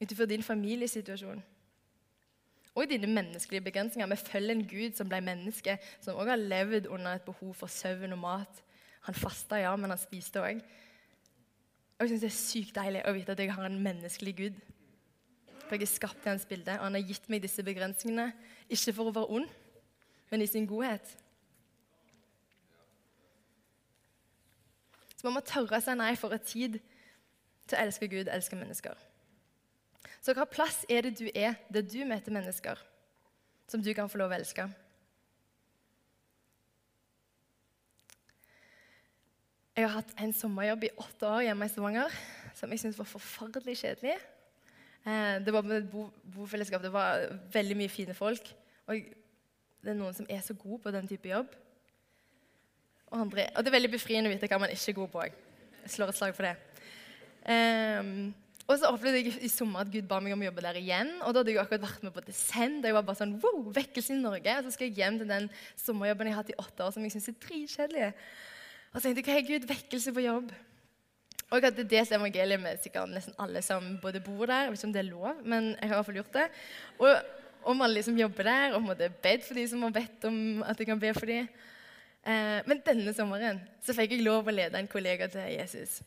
ut 0.00 0.12
ifra 0.12 0.26
din 0.26 0.42
familiesituasjon 0.42 1.42
og 2.76 2.88
dine 2.90 3.08
menneskelige 3.08 3.64
begrensninger. 3.64 4.06
Vi 4.06 4.16
følger 4.16 4.50
en 4.52 4.66
Gud 4.68 4.96
som 4.96 5.08
ble 5.08 5.20
menneske, 5.24 5.78
som 6.00 6.16
også 6.16 6.30
har 6.30 6.36
levd 6.36 6.86
under 6.86 7.14
et 7.16 7.22
behov 7.24 7.54
for 7.54 7.72
søvn 7.72 8.12
og 8.12 8.18
mat. 8.18 8.62
Han 9.06 9.14
fasta, 9.14 9.56
ja, 9.56 9.76
men 9.76 9.90
han 9.90 9.98
spiste 9.98 10.42
òg. 10.42 10.60
Og 11.96 12.04
jeg 12.04 12.08
synes 12.08 12.20
Det 12.20 12.28
er 12.28 12.36
sykt 12.36 12.74
deilig 12.76 13.02
å 13.06 13.12
vite 13.16 13.32
at 13.32 13.40
jeg 13.40 13.54
har 13.54 13.64
en 13.64 13.82
menneskelig 13.82 14.36
Gud. 14.36 14.58
For 15.66 15.74
jeg 15.74 15.82
er 15.82 15.94
skapt 15.94 16.26
i 16.26 16.28
hans 16.28 16.44
bilde, 16.46 16.76
og 16.76 16.84
han 16.84 16.94
har 16.94 17.08
gitt 17.08 17.28
meg 17.32 17.42
disse 17.42 17.62
begrensningene. 17.64 18.32
Ikke 18.68 18.92
for 18.92 19.08
å 19.08 19.14
være 19.14 19.30
ond, 19.38 19.48
men 20.30 20.42
i 20.42 20.46
sin 20.46 20.66
godhet. 20.68 21.16
Så 25.26 25.30
man 25.32 25.40
må 25.40 25.42
tørre 25.42 25.80
seg 25.82 25.96
nei 25.98 26.12
for 26.14 26.30
en 26.30 26.42
tid 26.46 26.76
til 27.66 27.74
å 27.74 27.80
elske 27.82 28.06
Gud, 28.06 28.28
elske 28.30 28.54
mennesker. 28.54 29.00
Så 30.22 30.30
hva 30.38 30.44
plass 30.46 30.84
er 30.86 31.02
det 31.02 31.16
du 31.18 31.24
er 31.32 31.56
der 31.66 31.82
du 31.82 31.96
møter 32.06 32.30
mennesker 32.30 32.78
som 33.66 33.82
du 33.82 33.90
kan 33.90 34.06
få 34.06 34.20
lov 34.20 34.30
å 34.30 34.36
elske? 34.36 34.68
Jeg 39.74 39.88
har 39.88 39.96
hatt 39.96 40.14
en 40.14 40.36
sommerjobb 40.44 40.86
i 40.86 40.94
åtte 40.94 41.34
år 41.40 41.48
hjemme 41.48 41.66
i 41.66 41.74
Stavanger 41.74 42.22
som 42.54 42.70
jeg 42.70 42.84
syntes 42.84 43.02
var 43.02 43.10
forferdelig 43.16 43.80
kjedelig. 43.82 44.14
Eh, 45.02 45.36
det 45.42 45.58
var 45.58 45.66
med 45.66 45.80
et 45.80 45.90
bo 45.90 46.06
bofellesskap. 46.38 46.86
Det 46.86 46.94
var 46.94 47.26
veldig 47.58 47.82
mye 47.82 47.96
fine 47.98 48.14
folk. 48.14 48.54
Og 48.86 49.10
det 49.82 49.90
er 49.90 49.98
noen 49.98 50.14
som 50.14 50.30
er 50.30 50.46
så 50.46 50.54
gode 50.54 50.84
på 50.86 50.94
den 50.94 51.10
type 51.10 51.34
jobb. 51.34 51.50
Og, 53.12 53.20
andre, 53.20 53.46
og 53.54 53.62
det 53.62 53.70
er 53.70 53.76
veldig 53.76 53.92
befriende 53.92 54.30
å 54.30 54.34
vite 54.34 54.48
hva 54.50 54.58
man 54.62 54.72
ikke 54.74 54.92
er 54.92 54.98
god 54.98 55.12
på. 55.12 55.28
Jeg 55.84 55.94
slår 55.94 56.10
et 56.12 56.18
slag 56.18 56.34
for 56.36 56.48
det. 56.48 56.56
Um, 57.46 58.34
og 58.66 58.80
så 58.80 58.88
opplevde 58.90 59.20
jeg 59.20 59.36
i 59.46 59.50
sommer 59.50 59.84
at 59.84 59.90
Gud 59.92 60.08
ba 60.10 60.18
meg 60.18 60.34
om 60.34 60.42
å 60.42 60.48
jobbe 60.48 60.64
der 60.64 60.78
igjen. 60.80 61.12
Og 61.22 61.30
da 61.30 61.40
hadde 61.42 61.52
jeg 61.54 61.60
akkurat 61.62 61.84
vært 61.84 62.02
med 62.02 62.14
på 62.16 62.24
Descend. 62.26 62.80
Og 62.80 62.90
jeg 62.90 62.96
var 62.96 63.04
bare 63.06 63.20
sånn, 63.20 63.36
wow, 63.44 63.60
vekkelse 63.76 64.16
i 64.16 64.18
Norge. 64.18 64.56
Og 64.58 64.66
så 64.66 64.74
skal 64.74 64.88
jeg 64.88 64.98
hjem 64.98 65.20
til 65.20 65.30
den 65.30 65.46
sommerjobben 65.78 66.30
jeg 66.30 66.34
har 66.34 66.42
hatt 66.42 66.50
i 66.50 66.58
åtte 66.58 66.88
år, 66.88 66.94
som 66.96 67.06
jeg 67.06 67.14
syns 67.14 67.30
er 67.30 67.36
dritkjedelig. 67.44 68.08
Og 68.90 68.96
så 68.98 69.04
tenkte 69.06 69.22
jeg, 69.22 69.28
hva 69.28 69.36
er 69.38 69.46
Gud, 69.52 69.68
vekkelse 69.70 70.14
på 70.16 70.26
jobb? 70.26 70.50
Og 71.46 71.60
jeg 71.60 71.66
hadde 71.68 71.86
delt 71.86 72.16
evangeliet 72.16 72.62
med 72.64 72.82
sikkert 72.82 73.12
nesten 73.12 73.36
alle 73.38 73.62
som 73.62 73.86
både 74.02 74.18
bor 74.24 74.50
der. 74.50 74.66
Jeg 74.66 74.74
vet 74.74 74.80
ikke 74.80 74.88
om 74.90 74.96
det 74.96 75.02
er 75.04 75.10
lov, 75.12 75.44
men 75.46 75.68
jeg 75.76 75.86
har 75.86 75.94
i 75.94 75.98
hvert 76.00 76.08
fall 76.08 76.18
gjort 76.18 76.38
det. 76.40 76.46
Og 76.98 77.70
om 77.70 77.86
alle 77.86 78.00
de 78.00 78.06
som 78.08 78.18
jobber 78.18 78.50
der, 78.50 78.74
og 78.74 78.82
måtte 78.82 79.12
bedt 79.22 79.46
for 79.46 79.58
de 79.58 79.68
som 79.70 79.86
har 79.86 79.94
bedt 79.94 80.26
om 80.26 80.64
at 80.66 80.82
jeg 80.82 80.90
kan 80.90 81.02
be 81.02 81.14
for 81.14 81.30
dem. 81.30 81.46
Eh, 82.26 82.58
men 82.66 82.82
denne 82.82 83.12
sommeren 83.14 83.60
så 83.86 83.94
fikk 83.94 84.16
jeg 84.16 84.26
lov 84.26 84.48
å 84.48 84.54
lede 84.54 84.80
en 84.80 84.90
kollega 84.90 85.28
til 85.30 85.46
Jesus. 85.52 86.00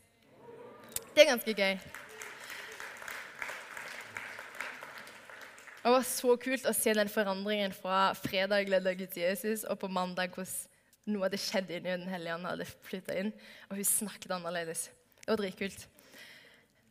Det 1.14 1.24
er 1.24 1.30
ganske 1.32 1.54
gøy. 1.56 1.78
Det 5.80 5.92
var 5.94 6.04
så 6.04 6.34
kult 6.36 6.66
å 6.68 6.74
se 6.76 6.92
den 6.92 7.08
forandringen 7.08 7.72
fra 7.72 8.10
fredag 8.12 8.68
leda 8.68 8.92
Gud 8.92 9.14
til 9.14 9.24
Jesus, 9.24 9.64
og 9.64 9.80
på 9.80 9.88
mandag 9.88 10.34
hvordan 10.36 10.68
noe 11.08 11.24
hadde 11.24 11.40
skjedd 11.40 11.70
inni 11.72 11.94
Den 11.94 12.10
hellige 12.12 12.34
ånd 12.36 12.44
hadde 12.46 12.66
flytta 12.84 13.16
inn, 13.16 13.32
og 13.70 13.80
hun 13.80 13.88
snakket 13.88 14.34
annerledes. 14.36 14.90
Det 15.22 15.32
var 15.32 15.40
dritkult. 15.40 15.86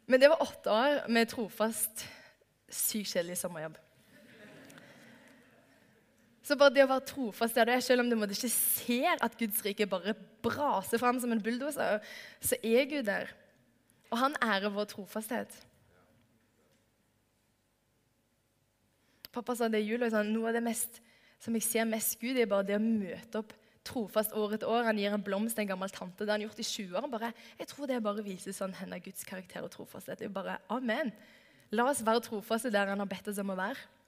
Men 0.10 0.24
det 0.24 0.32
var 0.32 0.42
åtte 0.42 0.74
år 0.74 1.04
med 1.14 1.30
trofast, 1.30 2.08
sykt 2.66 3.14
kjedelig 3.14 3.38
sommerjobb. 3.44 3.78
Så 6.50 6.56
bare 6.58 6.74
det 6.74 6.82
å 6.82 6.90
være 6.90 7.06
trofast 7.06 7.58
der 7.60 7.68
du 7.70 7.76
er, 7.76 7.82
selv 7.86 8.02
om 8.02 8.10
du 8.10 8.16
ikke 8.26 8.50
ser 8.50 9.20
at 9.22 9.36
Guds 9.38 9.60
rike 9.62 9.86
bare 9.86 10.16
braser 10.42 10.98
fram 10.98 11.20
som 11.22 11.30
en 11.36 11.42
bulldoser, 11.46 12.00
så 12.42 12.58
er 12.66 12.88
Gud 12.90 13.06
der. 13.06 13.30
Og 14.10 14.18
han 14.18 14.38
ærer 14.42 14.74
vår 14.74 14.88
trofasthet. 14.90 15.54
Pappa 19.30 19.54
sa 19.54 19.70
det 19.70 19.84
i 19.84 19.92
jula. 19.92 20.10
Sånn, 20.10 20.32
noe 20.34 20.50
av 20.50 20.58
det 20.58 20.64
mest, 20.66 20.98
som 21.38 21.54
jeg 21.54 21.68
ser 21.68 21.86
mest 21.86 22.18
Gud 22.18 22.40
er 22.42 22.50
bare 22.50 22.66
det 22.66 22.80
å 22.80 22.82
møte 22.82 23.44
opp 23.44 23.54
trofast 23.86 24.34
år 24.34 24.58
etter 24.58 24.74
år. 24.74 24.88
Han 24.90 24.98
gir 24.98 25.14
en 25.14 25.28
blomst 25.30 25.54
til 25.60 25.68
en 25.68 25.72
gammel 25.76 25.94
tante. 25.94 26.24
Det 26.24 26.34
har 26.34 26.40
han 26.40 26.48
gjort 26.48 26.64
i 26.66 26.66
20 26.66 26.98
år. 26.98 27.30
Jeg 27.62 27.70
tror 27.76 27.94
det 27.94 28.02
bare 28.10 28.26
viser 28.26 28.58
sånn 28.58 28.74
henne 28.82 28.98
Guds 29.06 29.22
karakter 29.30 29.70
og 29.70 29.70
trofasthet. 29.78 30.18
Det 30.24 30.32
er 30.32 30.34
bare, 30.34 30.58
Amen. 30.74 31.14
La 31.78 31.86
oss 31.86 32.02
være 32.02 32.26
trofaste 32.26 32.74
der 32.74 32.90
han 32.90 33.06
har 33.06 33.10
bedt 33.14 33.30
oss 33.30 33.38
om 33.38 33.54
å 33.54 33.62
være. 33.62 33.99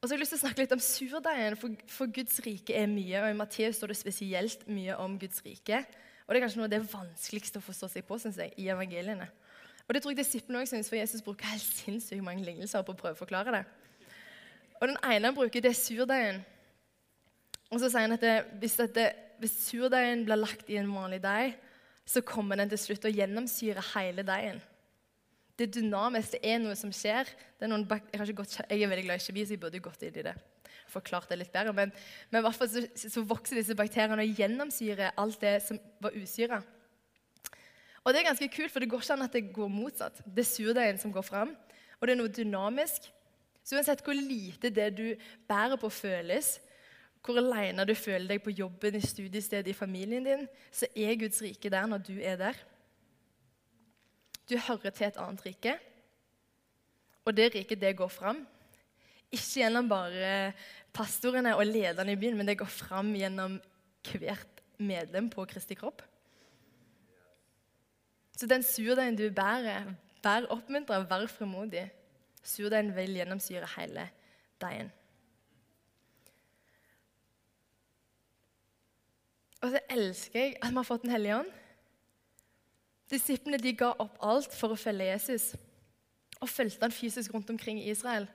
Og 0.00 0.08
så 0.08 0.14
har 0.14 0.16
jeg 0.16 0.22
lyst 0.22 0.32
til 0.32 0.38
å 0.38 0.44
snakke 0.46 0.62
litt 0.62 0.72
om 0.72 0.80
surdeigen, 0.80 1.56
for, 1.60 1.80
for, 1.92 2.08
Guds 2.08 2.38
rike 2.46 2.72
er 2.72 2.86
mye. 2.88 3.20
Og 3.20 3.34
i 3.34 3.36
Matteus 3.36 3.76
står 3.76 3.92
det 3.92 3.98
spesielt 4.00 4.62
mye 4.72 4.96
om 4.96 5.18
Guds 5.20 5.42
rike. 5.44 5.82
Og 6.24 6.32
det 6.32 6.38
er 6.38 6.44
kanskje 6.46 6.60
noe 6.62 6.68
av 6.70 6.72
det 6.72 6.86
vanskeligste 6.88 7.60
å 7.60 7.66
forstå 7.66 7.90
seg 7.92 8.06
på 8.08 8.16
synes 8.22 8.38
jeg, 8.40 8.54
i 8.56 8.70
evangeliene. 8.72 9.28
Og 9.84 9.92
det 9.92 10.00
tror 10.00 10.14
jeg 10.14 10.22
disiplene 10.22 10.62
òg 10.62 10.70
syns, 10.70 10.88
for 10.88 10.96
Jesus 10.96 11.24
bruker 11.26 11.50
helt 11.50 11.66
sinnssykt 11.66 12.24
mange 12.24 12.46
lignelser 12.46 12.84
på 12.86 12.94
å 12.94 13.00
prøve 13.00 13.18
å 13.18 13.20
forklare 13.20 13.58
det. 13.58 13.64
Og 14.78 14.88
Den 14.88 15.00
ene 15.04 15.28
han 15.28 15.36
bruker, 15.36 15.60
det 15.60 15.74
er 15.74 15.76
surdeigen. 15.76 16.40
Og 17.68 17.82
så 17.82 17.90
sier 17.90 18.06
han 18.06 18.16
at 18.16 18.24
det, 18.24 18.36
hvis, 18.62 18.78
det, 18.94 19.08
hvis 19.42 19.58
surdeigen 19.66 20.24
blir 20.24 20.40
lagt 20.40 20.70
i 20.72 20.78
en 20.80 20.88
vanlig 20.94 21.20
deig, 21.26 21.58
så 22.08 22.22
kommer 22.24 22.56
den 22.56 22.72
til 22.72 22.80
slutt 22.86 23.04
å 23.04 23.12
gjennomsyre 23.12 23.84
hele 23.92 24.24
deigen. 24.26 24.62
Det 25.60 25.66
er 25.66 25.74
dynamisk, 25.76 26.32
det 26.32 26.40
er 26.48 26.60
noe 26.62 26.72
som 26.78 26.88
skjer. 26.88 27.28
Er 27.60 27.68
jeg, 27.68 28.32
gått, 28.32 28.54
jeg, 28.62 28.78
er 28.80 28.88
veldig 28.88 29.02
glad 29.04 29.20
i 29.20 29.24
kjemi, 29.26 29.42
så 29.44 29.52
jeg 29.52 29.60
burde 29.60 29.82
gått 29.84 30.06
inn 30.06 30.14
i 30.16 30.22
det. 30.24 30.32
Forklart 30.88 31.28
det 31.28 31.36
litt 31.36 31.52
bedre. 31.52 31.74
Men, 31.76 31.92
men 32.30 32.40
i 32.40 32.46
hvert 32.46 32.56
fall 32.56 32.70
så, 32.72 32.82
så 32.96 33.20
vokser 33.28 33.60
disse 33.60 33.76
bakteriene 33.76 34.24
og 34.24 34.40
gjennomsyrer 34.40 35.18
alt 35.20 35.36
det 35.44 35.58
som 35.66 35.76
var 36.00 36.16
usyra. 36.16 36.62
Og 38.00 38.08
det 38.08 38.22
er 38.22 38.30
ganske 38.30 38.48
kult, 38.54 38.72
for 38.72 38.80
det 38.80 38.88
går 38.88 39.04
ikke 39.04 39.18
an 39.18 39.26
at 39.26 39.36
det 39.36 39.44
går 39.52 39.68
motsatt. 39.74 40.24
Det 40.24 40.46
er 40.46 40.48
surdeigen 40.48 41.02
som 41.02 41.12
går 41.12 41.28
fram, 41.28 41.52
og 41.98 42.08
det 42.08 42.16
er 42.16 42.20
noe 42.22 42.32
dynamisk. 42.32 43.10
Så 43.60 43.76
uansett 43.76 44.00
hvor 44.06 44.16
lite 44.16 44.72
det 44.72 44.88
du 44.96 45.06
bærer 45.44 45.76
på, 45.76 45.92
føles, 45.92 46.54
hvor 47.20 47.36
alene 47.36 47.84
du 47.84 47.92
føler 47.92 48.32
deg 48.32 48.40
på 48.40 48.56
jobben, 48.56 48.96
i 48.96 49.04
studiestedet, 49.04 49.68
i 49.68 49.76
familien 49.76 50.24
din, 50.24 50.48
så 50.72 50.88
er 50.96 51.20
Guds 51.20 51.44
rike 51.44 51.68
der 51.68 51.84
når 51.92 52.08
du 52.08 52.14
er 52.16 52.40
der. 52.40 52.64
Du 54.50 54.56
hører 54.58 54.90
til 54.90 55.06
et 55.06 55.18
annet 55.22 55.44
rike. 55.46 55.76
Og 57.24 57.36
det 57.36 57.52
riket, 57.54 57.80
det 57.80 57.96
går 57.96 58.10
fram. 58.10 58.42
Ikke 59.30 59.62
gjennom 59.62 59.88
bare 59.88 60.52
pastorene 60.92 61.54
og 61.54 61.66
lederne 61.68 62.16
i 62.16 62.18
byen, 62.18 62.36
men 62.36 62.48
det 62.48 62.58
går 62.58 62.70
fram 62.70 63.12
gjennom 63.14 63.60
hvert 64.10 64.62
medlem 64.80 65.28
på 65.30 65.44
Kristi 65.46 65.76
kropp. 65.78 66.02
Så 68.36 68.48
den 68.48 68.64
surdeigen 68.64 69.18
du 69.18 69.28
bærer, 69.30 69.92
vær 70.24 70.48
oppmuntra, 70.50 71.02
vær 71.06 71.28
fremodig. 71.30 71.84
Surdeigen 72.42 72.94
vil 72.96 73.18
gjennomsyre 73.20 73.68
hele 73.76 74.08
deigen. 74.62 74.90
Og 79.60 79.74
så 79.74 79.80
elsker 79.92 80.40
jeg 80.40 80.54
at 80.56 80.70
vi 80.72 80.80
har 80.80 80.88
fått 80.88 81.02
Den 81.04 81.12
hellige 81.12 81.36
ånd. 81.36 81.50
Disiplene 83.10 83.58
de 83.58 83.72
ga 83.74 83.90
opp 83.98 84.20
alt 84.22 84.54
for 84.54 84.72
å 84.72 84.78
følge 84.78 85.10
Jesus 85.10 85.50
og 86.40 86.48
fulgte 86.48 86.86
han 86.86 86.94
fysisk 86.94 87.34
rundt 87.34 87.50
omkring 87.52 87.80
i 87.82 87.90
Israel. 87.90 88.28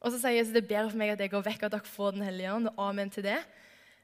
Og 0.00 0.12
så 0.12 0.20
sier 0.20 0.38
Jesus 0.38 0.54
det 0.54 0.62
er 0.62 0.70
bedre 0.70 0.92
for 0.92 1.00
meg 1.00 1.12
at 1.12 1.20
jeg 1.20 1.32
går 1.32 1.44
vekk, 1.44 1.66
at 1.66 1.74
dere 1.74 1.92
får 1.92 2.14
Den 2.16 2.24
hellige 2.24 2.54
ånd. 2.54 2.70
Og 2.70 2.84
amen 2.86 3.10
til 3.12 3.26
det. 3.26 3.36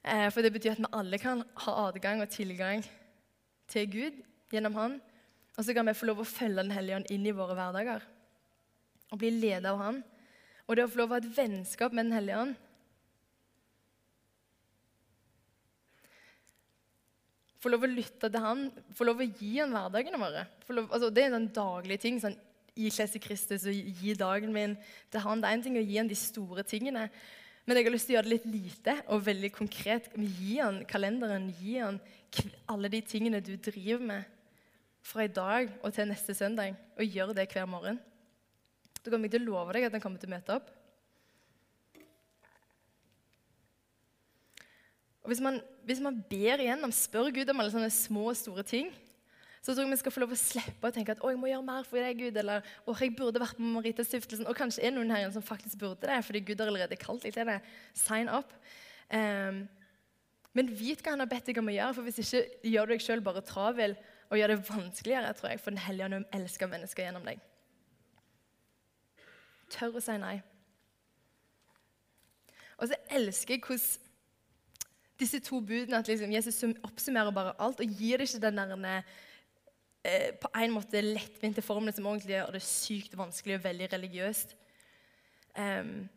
Eh, 0.04 0.28
for 0.30 0.44
det 0.44 0.52
betyr 0.52 0.74
at 0.74 0.82
vi 0.82 0.90
alle 0.92 1.18
kan 1.18 1.40
ha 1.64 1.76
adgang 1.86 2.20
og 2.22 2.28
tilgang 2.28 2.84
til 3.72 3.88
Gud 3.90 4.18
gjennom 4.52 4.76
Han. 4.76 4.98
Og 5.56 5.64
så 5.64 5.72
kan 5.72 5.88
vi 5.88 5.96
få 5.96 6.10
lov 6.10 6.20
å 6.20 6.28
følge 6.28 6.62
Den 6.62 6.74
hellige 6.76 7.00
ånd 7.00 7.10
inn 7.10 7.24
i 7.26 7.34
våre 7.34 7.56
hverdager 7.56 8.04
og 9.10 9.18
bli 9.22 9.30
ledet 9.30 9.70
av 9.70 9.80
Han. 9.80 10.02
Og 10.66 10.76
det 10.76 10.84
å 10.84 10.90
få 10.90 11.00
lov 11.00 11.14
å 11.14 11.16
ha 11.16 11.22
et 11.22 11.36
vennskap 11.38 11.94
med 11.94 12.10
Den 12.10 12.18
hellige 12.18 12.42
ånd 12.42 12.65
Få 17.66 17.70
lov 17.72 17.82
å 17.82 17.88
lytte 17.90 18.28
til 18.30 18.38
han, 18.44 18.60
få 18.94 19.04
lov 19.08 19.18
å 19.18 19.24
gi 19.26 19.56
han 19.58 19.72
hverdagene 19.74 20.18
våre. 20.20 20.44
Altså, 20.70 21.08
det 21.10 21.24
er 21.24 21.32
en 21.34 21.48
daglige 21.50 21.56
daglig 21.58 21.96
ting. 21.98 22.20
sånn 22.22 22.36
Ikle 22.76 23.06
seg 23.10 23.24
Kristus 23.24 23.64
og 23.66 23.74
gi 23.74 24.12
dagen 24.14 24.52
min 24.54 24.76
til 25.10 25.24
han. 25.24 25.40
Det 25.42 25.48
er 25.48 25.56
en 25.56 25.64
ting 25.64 25.78
å 25.80 25.82
gi 25.82 25.96
han 25.98 26.06
de 26.06 26.14
store 26.14 26.62
tingene. 26.62 27.08
Men 27.66 27.80
jeg 27.80 27.88
har 27.88 27.94
lyst 27.96 28.06
til 28.06 28.14
å 28.14 28.16
gjøre 28.20 28.28
det 28.28 28.34
litt 28.36 28.46
lite 28.52 28.94
og 29.10 29.24
veldig 29.26 29.50
konkret. 29.56 30.06
Gi 30.14 30.60
han 30.60 30.78
kalenderen, 30.86 31.48
gi 31.58 31.80
han 31.80 31.98
alle 32.70 32.92
de 32.92 33.02
tingene 33.02 33.42
du 33.42 33.56
driver 33.58 34.06
med 34.12 34.30
fra 35.02 35.26
i 35.26 35.32
dag 35.42 35.74
og 35.80 35.90
til 35.96 36.06
neste 36.06 36.38
søndag, 36.38 36.78
og 36.94 37.18
gjør 37.18 37.34
det 37.34 37.48
hver 37.50 37.66
morgen. 37.66 37.98
Da 39.02 39.10
kommer 39.10 39.26
jeg 39.26 39.40
til 39.40 39.48
å 39.48 39.56
love 39.56 39.74
deg 39.74 39.88
at 39.88 39.98
han 39.98 40.06
kommer 40.06 40.22
til 40.22 40.30
å 40.30 40.36
møte 40.36 40.60
opp. 40.60 40.70
Og 45.26 45.34
hvis 45.34 45.42
man, 45.42 45.58
hvis 45.86 46.02
man 46.02 46.18
ber 46.30 46.62
igjennom, 46.62 46.92
spør 46.94 47.30
Gud 47.34 47.50
om 47.52 47.60
alle 47.62 47.70
sånne 47.70 47.90
små 47.94 48.24
og 48.32 48.38
store 48.38 48.64
ting, 48.66 48.88
så 49.62 49.74
tror 49.74 49.84
jeg 49.84 49.92
vi 49.96 49.98
skal 49.98 50.14
få 50.14 50.22
lov 50.22 50.32
å 50.34 50.38
slippe 50.38 50.88
å 50.88 50.94
tenke 50.94 51.14
at 51.14 51.22
å, 51.22 51.30
jeg 51.32 51.38
må 51.42 51.48
gjøre 51.50 51.66
mer 51.66 51.86
for 51.86 51.98
deg, 51.98 52.20
Gud, 52.20 52.36
eller 52.38 52.66
å, 52.86 52.94
jeg 52.94 53.14
burde 53.18 53.42
vært 53.42 53.58
med 53.58 53.72
Maritastiftelsen. 53.74 54.46
Og 54.46 54.58
kanskje 54.58 54.84
er 54.86 54.94
noen 54.94 55.10
her 55.10 55.26
som 55.34 55.42
faktisk 55.42 55.80
burde 55.80 56.06
det, 56.06 56.20
fordi 56.26 56.42
Gud 56.46 56.62
har 56.62 56.70
allerede 56.70 56.98
kalt 57.00 57.26
deg 57.26 57.34
til 57.34 57.50
det. 57.50 57.56
Sign 57.98 58.30
up. 58.30 58.54
Um, 59.10 59.64
men 60.54 60.70
vit 60.70 61.02
hva 61.02 61.16
han 61.16 61.24
har 61.24 61.30
bedt 61.30 61.50
deg 61.50 61.58
om 61.58 61.70
å 61.70 61.74
gjøre, 61.74 61.96
for 61.98 62.06
hvis 62.06 62.22
ikke 62.22 62.70
gjør 62.70 62.86
du 62.86 62.94
deg 62.94 63.02
sjøl 63.04 63.24
bare 63.26 63.42
travel 63.46 63.96
og 64.30 64.38
gjør 64.38 64.54
det 64.54 64.58
vanskeligere, 64.70 65.34
tror 65.38 65.50
jeg, 65.52 65.62
for 65.62 65.74
Den 65.74 65.82
hellige 65.82 66.10
ånd 66.10 66.38
elsker 66.38 66.70
mennesker 66.70 67.06
gjennom 67.06 67.26
deg. 67.26 67.42
Tør 69.74 69.98
å 69.98 70.02
si 70.02 70.14
nei. 70.22 70.36
Og 72.78 72.90
så 72.90 72.98
elsker 73.18 73.56
jeg 73.56 73.66
hvordan 73.66 74.05
disse 75.20 75.40
to 75.44 75.60
budene 75.64 76.00
at 76.00 76.08
liksom 76.08 76.32
Jesus 76.32 76.58
oppsummerer 76.84 77.34
bare 77.34 77.54
alt 77.62 77.80
og 77.80 77.96
gir 77.98 78.20
det 78.20 78.28
ikke 78.28 78.42
den 78.44 78.60
der, 78.60 79.02
eh, 80.04 80.32
på 80.40 80.50
en 80.54 80.74
måte 80.74 81.00
lettvinte 81.00 81.62
formelen 81.62 81.94
som 81.94 82.06
egentlig 82.06 82.36
gjør 82.36 82.52
det 82.52 82.62
sykt 82.62 83.16
vanskelig 83.16 83.56
og 83.56 83.64
veldig 83.64 83.92
religiøst. 83.92 84.56
Um, 85.56 86.08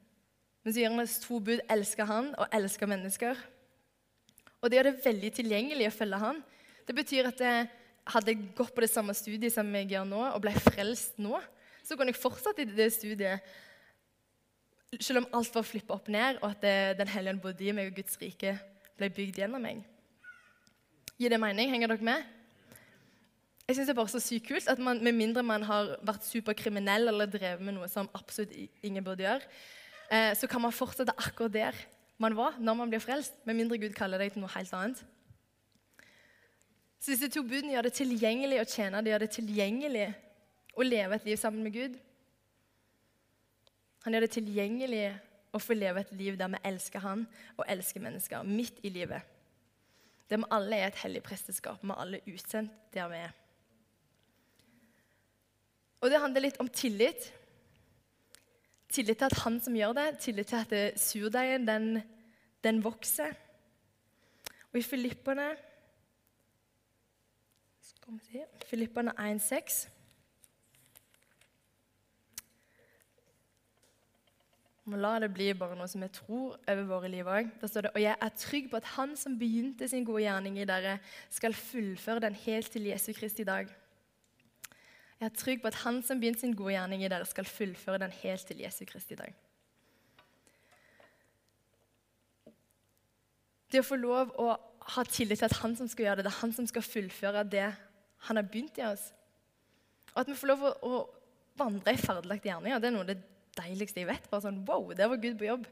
men 0.64 0.74
så 0.74 0.82
gir 0.82 0.92
han 0.92 1.08
to 1.08 1.40
bud 1.40 1.62
elsker 1.70 2.06
han 2.06 2.34
og 2.36 2.48
elsker 2.52 2.90
mennesker. 2.92 3.38
Og 4.60 4.70
det 4.70 4.78
gjør 4.78 4.90
det 4.90 5.06
veldig 5.06 5.32
tilgjengelig 5.34 5.88
å 5.88 5.96
følge 5.96 6.20
han. 6.20 6.42
Det 6.86 6.96
betyr 6.96 7.30
at 7.30 7.40
jeg 7.40 7.70
hadde 8.10 8.34
jeg 8.34 8.52
gått 8.58 8.76
på 8.76 8.84
det 8.84 8.92
samme 8.92 9.14
studiet 9.16 9.54
som 9.54 9.68
jeg 9.76 9.88
gjør 9.94 10.08
nå, 10.10 10.22
og 10.34 10.42
ble 10.44 10.54
frelst 10.60 11.20
nå, 11.22 11.40
så 11.86 11.96
kunne 11.96 12.12
jeg 12.12 12.20
fortsatt 12.20 12.60
i 12.60 12.68
det 12.68 12.90
studiet 12.94 13.46
selv 14.98 15.22
om 15.22 15.30
alt 15.38 15.54
var 15.54 15.68
flippa 15.68 15.96
opp 15.96 16.10
ned, 16.10 16.40
og 16.42 16.50
at 16.50 16.62
det, 16.64 16.98
Den 16.98 17.08
hellige 17.08 17.34
ånd 17.36 17.42
bodde 17.42 17.66
i 17.66 17.72
meg, 17.72 17.92
og 17.92 18.00
Guds 18.00 18.18
rike 18.22 18.58
ble 19.00 19.10
bygd 19.14 19.40
gjennom 19.42 19.64
meg. 19.64 19.82
Gir 21.20 21.32
det 21.34 21.40
mening? 21.42 21.72
Henger 21.72 21.92
dere 21.92 22.06
med? 22.06 22.28
Jeg 23.70 23.76
synes 23.76 23.88
Det 23.88 23.94
er 23.94 24.00
bare 24.00 24.10
så 24.10 24.20
sykt 24.24 24.48
kult 24.48 24.68
at 24.72 24.80
man, 24.82 25.04
med 25.04 25.14
mindre 25.14 25.44
man 25.44 25.62
har 25.64 25.92
vært 26.02 26.26
superkriminell 26.26 27.12
eller 27.12 27.30
drevet 27.30 27.62
med 27.62 27.76
noe 27.76 27.90
som 27.92 28.10
absolutt 28.18 28.56
ingen 28.82 29.04
burde 29.06 29.28
gjøre, 29.28 29.46
eh, 30.10 30.34
så 30.34 30.48
kan 30.50 30.62
man 30.62 30.74
fortsette 30.74 31.14
akkurat 31.14 31.54
der 31.54 31.78
man 32.18 32.36
var 32.36 32.58
når 32.58 32.74
man 32.74 32.90
blir 32.90 33.00
frelst, 33.04 33.38
med 33.46 33.56
mindre 33.56 33.78
Gud 33.78 33.94
kaller 33.94 34.18
deg 34.18 34.34
til 34.34 34.42
noe 34.42 34.52
helt 34.56 34.74
annet. 34.74 35.04
Så 37.00 37.14
disse 37.14 37.30
to 37.32 37.44
budene 37.44 37.76
gjør 37.76 37.88
det 37.88 37.94
tilgjengelig 38.00 38.60
å 38.60 38.68
tjene, 38.68 39.04
det 39.04 39.14
gjør 39.14 39.24
det 39.24 39.32
tilgjengelig 39.38 40.08
å 40.76 40.88
leve 40.88 41.16
et 41.16 41.30
liv 41.30 41.38
sammen 41.40 41.64
med 41.64 41.76
Gud. 41.78 41.96
Han 44.04 44.16
gjør 44.16 44.26
det 44.26 44.34
tilgjengelig 44.34 45.06
og 45.52 45.62
få 45.62 45.74
leve 45.74 46.02
et 46.02 46.12
liv 46.12 46.38
der 46.38 46.48
vi 46.48 46.62
elsker 46.66 47.00
Han 47.00 47.28
og 47.58 47.66
elsker 47.70 48.02
mennesker 48.02 48.44
midt 48.44 48.80
i 48.84 48.90
livet. 48.90 49.22
Der 50.30 50.38
vi 50.38 50.50
alle 50.52 50.76
er 50.76 50.88
et 50.88 51.02
hellig 51.04 51.24
presteskap. 51.24 51.84
Vi 51.84 51.90
er 51.90 52.02
alle 52.02 52.22
utsendt 52.28 52.72
der 52.94 53.08
vi 53.10 53.16
er. 53.16 53.36
Og 56.02 56.10
det 56.10 56.22
handler 56.22 56.46
litt 56.46 56.60
om 56.60 56.70
tillit. 56.70 57.34
Tillit 58.90 59.18
til 59.18 59.26
at 59.26 59.42
han 59.44 59.60
som 59.62 59.76
gjør 59.76 59.94
det, 59.94 60.08
tillit 60.20 60.48
til 60.48 60.76
at 60.76 61.00
surdeigen, 61.00 61.68
den, 61.68 62.02
den 62.64 62.84
vokser. 62.84 63.34
Og 64.72 64.80
i 64.80 64.86
Filippene 64.86 65.56
Filippene 68.66 69.12
1,6 69.12 69.88
må 74.89 74.99
la 74.99 75.15
det 75.21 75.30
bli 75.34 75.52
bare 75.58 75.78
noe 75.78 75.88
som 75.89 76.02
jeg 76.04 76.13
tror 76.17 76.56
over 76.58 76.86
våre 76.89 77.10
liv 77.12 77.28
òg. 77.28 77.52
Da 77.62 77.69
står 77.69 77.88
det 77.88 77.91
og 77.93 78.02
jeg 78.04 78.15
er 78.15 78.39
trygg 78.41 78.69
på 78.71 78.80
at 78.80 78.89
Han 78.95 79.15
som 79.19 79.38
begynte 79.39 79.88
sin 79.89 80.08
gode 80.08 80.23
gjerning 80.25 80.58
i 80.60 80.67
dere, 80.67 80.97
skal 81.30 81.54
fullføre 81.54 82.23
den 82.25 82.38
helt 82.45 82.71
til 82.73 82.89
Jesu 82.89 83.12
Kristi 83.17 83.45
dag. 83.47 83.69
Jeg 85.19 85.28
er 85.28 85.36
trygg 85.36 85.62
på 85.62 85.69
at 85.69 85.82
Han 85.84 86.02
som 86.04 86.19
begynte 86.19 86.41
sin 86.45 86.56
gode 86.56 86.73
gjerning 86.73 87.04
i 87.04 87.12
dere, 87.12 87.28
skal 87.28 87.45
fullføre 87.45 88.02
den 88.02 88.15
helt 88.21 88.47
til 88.47 88.65
Jesu 88.65 88.84
Kristi 88.89 89.17
dag. 89.19 89.36
Det 93.69 93.84
å 93.84 93.86
få 93.86 93.99
lov 94.02 94.34
å 94.41 94.49
ha 94.95 95.06
tillit 95.06 95.41
til 95.41 95.45
at 95.45 95.60
han 95.62 95.75
som 95.78 95.88
skal 95.89 96.08
gjøre 96.08 96.19
det, 96.19 96.25
det 96.25 96.32
er 96.32 96.41
han 96.41 96.54
som 96.56 96.67
skal 96.69 96.86
fullføre 96.86 97.43
det 97.45 97.67
han 98.25 98.39
har 98.39 98.47
begynt 98.49 98.80
i 98.82 98.88
oss. 98.88 99.12
Og 100.15 100.23
at 100.23 100.32
vi 100.32 100.38
får 100.39 100.49
lov 100.49 100.63
å, 100.65 100.71
å 100.82 101.02
vandre 101.60 101.93
i 101.93 101.99
ferdiglagte 101.99 102.49
gjerninger, 102.49 102.82
det 102.82 102.89
er 102.89 102.95
noe 102.95 103.06
av 103.06 103.12
det 103.12 103.19
deiligste 103.60 104.02
jeg 104.02 104.10
vet. 104.10 104.26
Bare 104.32 104.48
sånn, 104.48 104.63
wow, 104.67 104.89
der 104.98 105.12
var 105.12 105.22
Gud 105.22 105.38
på 105.39 105.48
jobb. 105.50 105.67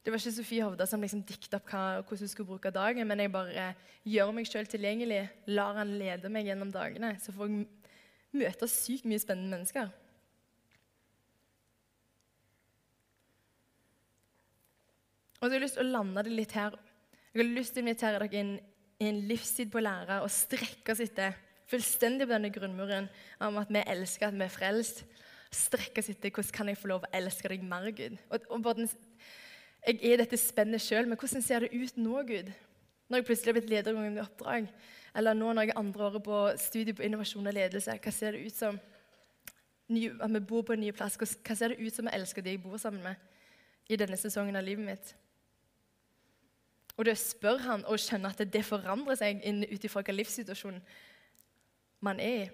Det 0.00 0.12
var 0.12 0.22
ikke 0.22 0.32
Sofie 0.32 0.64
Hovda 0.64 0.86
som 0.88 1.02
liksom 1.04 1.22
dikta 1.28 1.58
opp 1.60 1.68
hva, 1.68 1.82
hvordan 2.00 2.24
hun 2.24 2.32
skulle 2.32 2.48
bruke 2.48 2.72
dagen, 2.72 3.04
men 3.08 3.20
jeg 3.20 3.32
bare 3.34 3.66
gjør 4.08 4.30
meg 4.32 4.48
sjøl 4.48 4.68
tilgjengelig, 4.70 5.26
lar 5.52 5.76
han 5.76 5.92
lede 6.00 6.30
meg 6.32 6.48
gjennom 6.48 6.70
dagene. 6.72 7.12
Så 7.20 7.34
får 7.36 7.50
jeg 7.52 7.66
møte 8.40 8.68
sykt 8.70 9.08
mye 9.10 9.20
spennende 9.20 9.58
mennesker. 9.58 9.90
Og 15.40 15.44
så 15.44 15.50
har 15.50 15.56
jeg 15.56 15.64
lyst 15.66 15.78
til 15.78 15.86
å 15.86 15.92
lande 15.98 16.24
det 16.24 16.32
litt 16.36 16.56
her. 16.56 16.74
Jeg 17.32 17.40
har 17.40 17.52
lyst 17.52 17.76
til 17.76 17.80
å 17.80 17.86
invitere 17.86 18.18
dere 18.20 18.40
inn 18.40 18.56
i 19.00 19.08
en 19.08 19.22
livstid 19.28 19.70
på 19.72 19.80
å 19.80 19.84
lære 19.84 20.18
og 20.24 20.32
strekke 20.32 20.92
oss 20.92 21.00
etter 21.04 21.36
fullstendig 21.70 22.26
på 22.26 22.34
denne 22.34 22.50
grunnmuren 22.52 23.06
om 23.44 23.60
at 23.60 23.70
vi 23.72 23.84
elsker, 23.84 24.28
at 24.28 24.36
vi 24.36 24.44
er 24.44 24.52
frelst 24.52 25.04
strekke 25.54 26.02
oss 26.02 26.10
etter 26.12 26.30
hvordan 26.30 26.54
kan 26.54 26.70
jeg 26.70 26.78
få 26.78 26.90
lov 26.92 27.04
å 27.06 27.12
elske 27.16 27.50
deg 27.50 27.62
mer, 27.66 27.90
Gud. 27.94 28.16
Og, 28.30 28.48
og 28.54 28.66
den, 28.78 28.90
jeg 29.86 30.12
er 30.12 30.20
dette 30.22 30.38
spennet 30.38 30.82
sjøl, 30.84 31.08
men 31.08 31.18
hvordan 31.18 31.42
ser 31.42 31.66
det 31.66 31.72
ut 31.74 31.98
nå, 31.98 32.22
Gud? 32.28 32.52
Når 33.10 33.18
jeg 33.18 33.26
plutselig 33.26 33.50
har 33.50 33.58
blitt 33.58 33.72
leder 33.72 33.96
i 33.96 34.04
mitt 34.04 34.22
oppdrag, 34.22 34.68
eller 35.18 35.34
nå 35.34 35.52
når 35.52 35.66
jeg 35.66 35.72
er 35.74 35.80
andre 35.80 36.04
året 36.06 36.22
på 36.22 36.40
studiet 36.62 36.96
på 36.96 37.02
innovasjon 37.06 37.50
og 37.50 37.56
ledelse, 37.56 37.96
hva 38.04 38.12
ser 38.14 38.36
det 38.36 38.44
ut 38.46 38.54
som? 38.54 38.78
Ny, 39.90 40.04
at 40.22 40.30
vi 40.30 40.42
bor 40.46 40.62
på 40.62 40.76
en 40.76 40.84
ny 40.84 40.92
plass. 40.94 41.16
Hva 41.18 41.56
ser 41.58 41.72
det 41.72 41.80
ut 41.82 41.96
som 41.96 42.06
jeg 42.06 42.20
elsker 42.20 42.44
de 42.46 42.54
jeg 42.54 42.62
bor 42.62 42.78
sammen 42.78 43.02
med 43.02 43.90
i 43.90 43.98
denne 43.98 44.18
sesongen 44.20 44.54
av 44.54 44.62
livet 44.62 44.86
mitt? 44.86 45.10
Og 46.94 47.08
det 47.08 47.16
spør 47.18 47.58
han 47.64 47.82
og 47.88 47.98
skjønne 47.98 48.30
at 48.30 48.44
det 48.52 48.62
forandrer 48.66 49.18
seg 49.18 49.42
ut 49.42 49.84
ifra 49.88 50.02
hvilken 50.04 50.18
livssituasjon 50.20 50.78
man 52.06 52.20
er 52.22 52.36
i. 52.44 52.48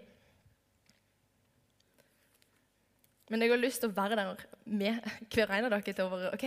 Men 3.28 3.42
jeg 3.42 3.50
har 3.50 3.58
lyst 3.58 3.82
til 3.82 3.90
å 3.90 3.96
være 3.96 4.16
der 4.18 4.44
med 4.64 5.08
hver 5.34 5.50
en 5.50 5.66
av 5.66 5.72
dere 5.74 5.92
til 5.92 6.04
å 6.04 6.12
være 6.12 6.34
ok, 6.36 6.46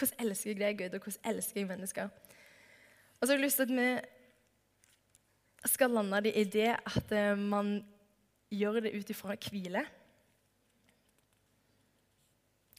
hvordan 0.00 0.24
elsker 0.24 0.50
jeg 0.50 0.58
deg, 0.58 0.78
Gud, 0.78 0.96
og 0.96 1.04
hvordan 1.06 1.34
elsker 1.34 1.60
jeg 1.60 1.68
mennesker? 1.68 2.10
Og 3.20 3.22
så 3.22 3.30
har 3.30 3.36
jeg 3.38 3.44
lyst 3.44 3.60
til 3.60 3.68
at 3.68 3.76
vi 3.76 3.88
skal 5.68 5.92
lande 5.92 6.22
det 6.24 6.34
i 6.40 6.44
det 6.48 6.70
at 6.72 7.12
eh, 7.12 7.38
man 7.38 7.78
gjør 8.50 8.80
det 8.80 8.94
ut 8.96 9.10
ifra 9.12 9.36
hvile. 9.36 9.84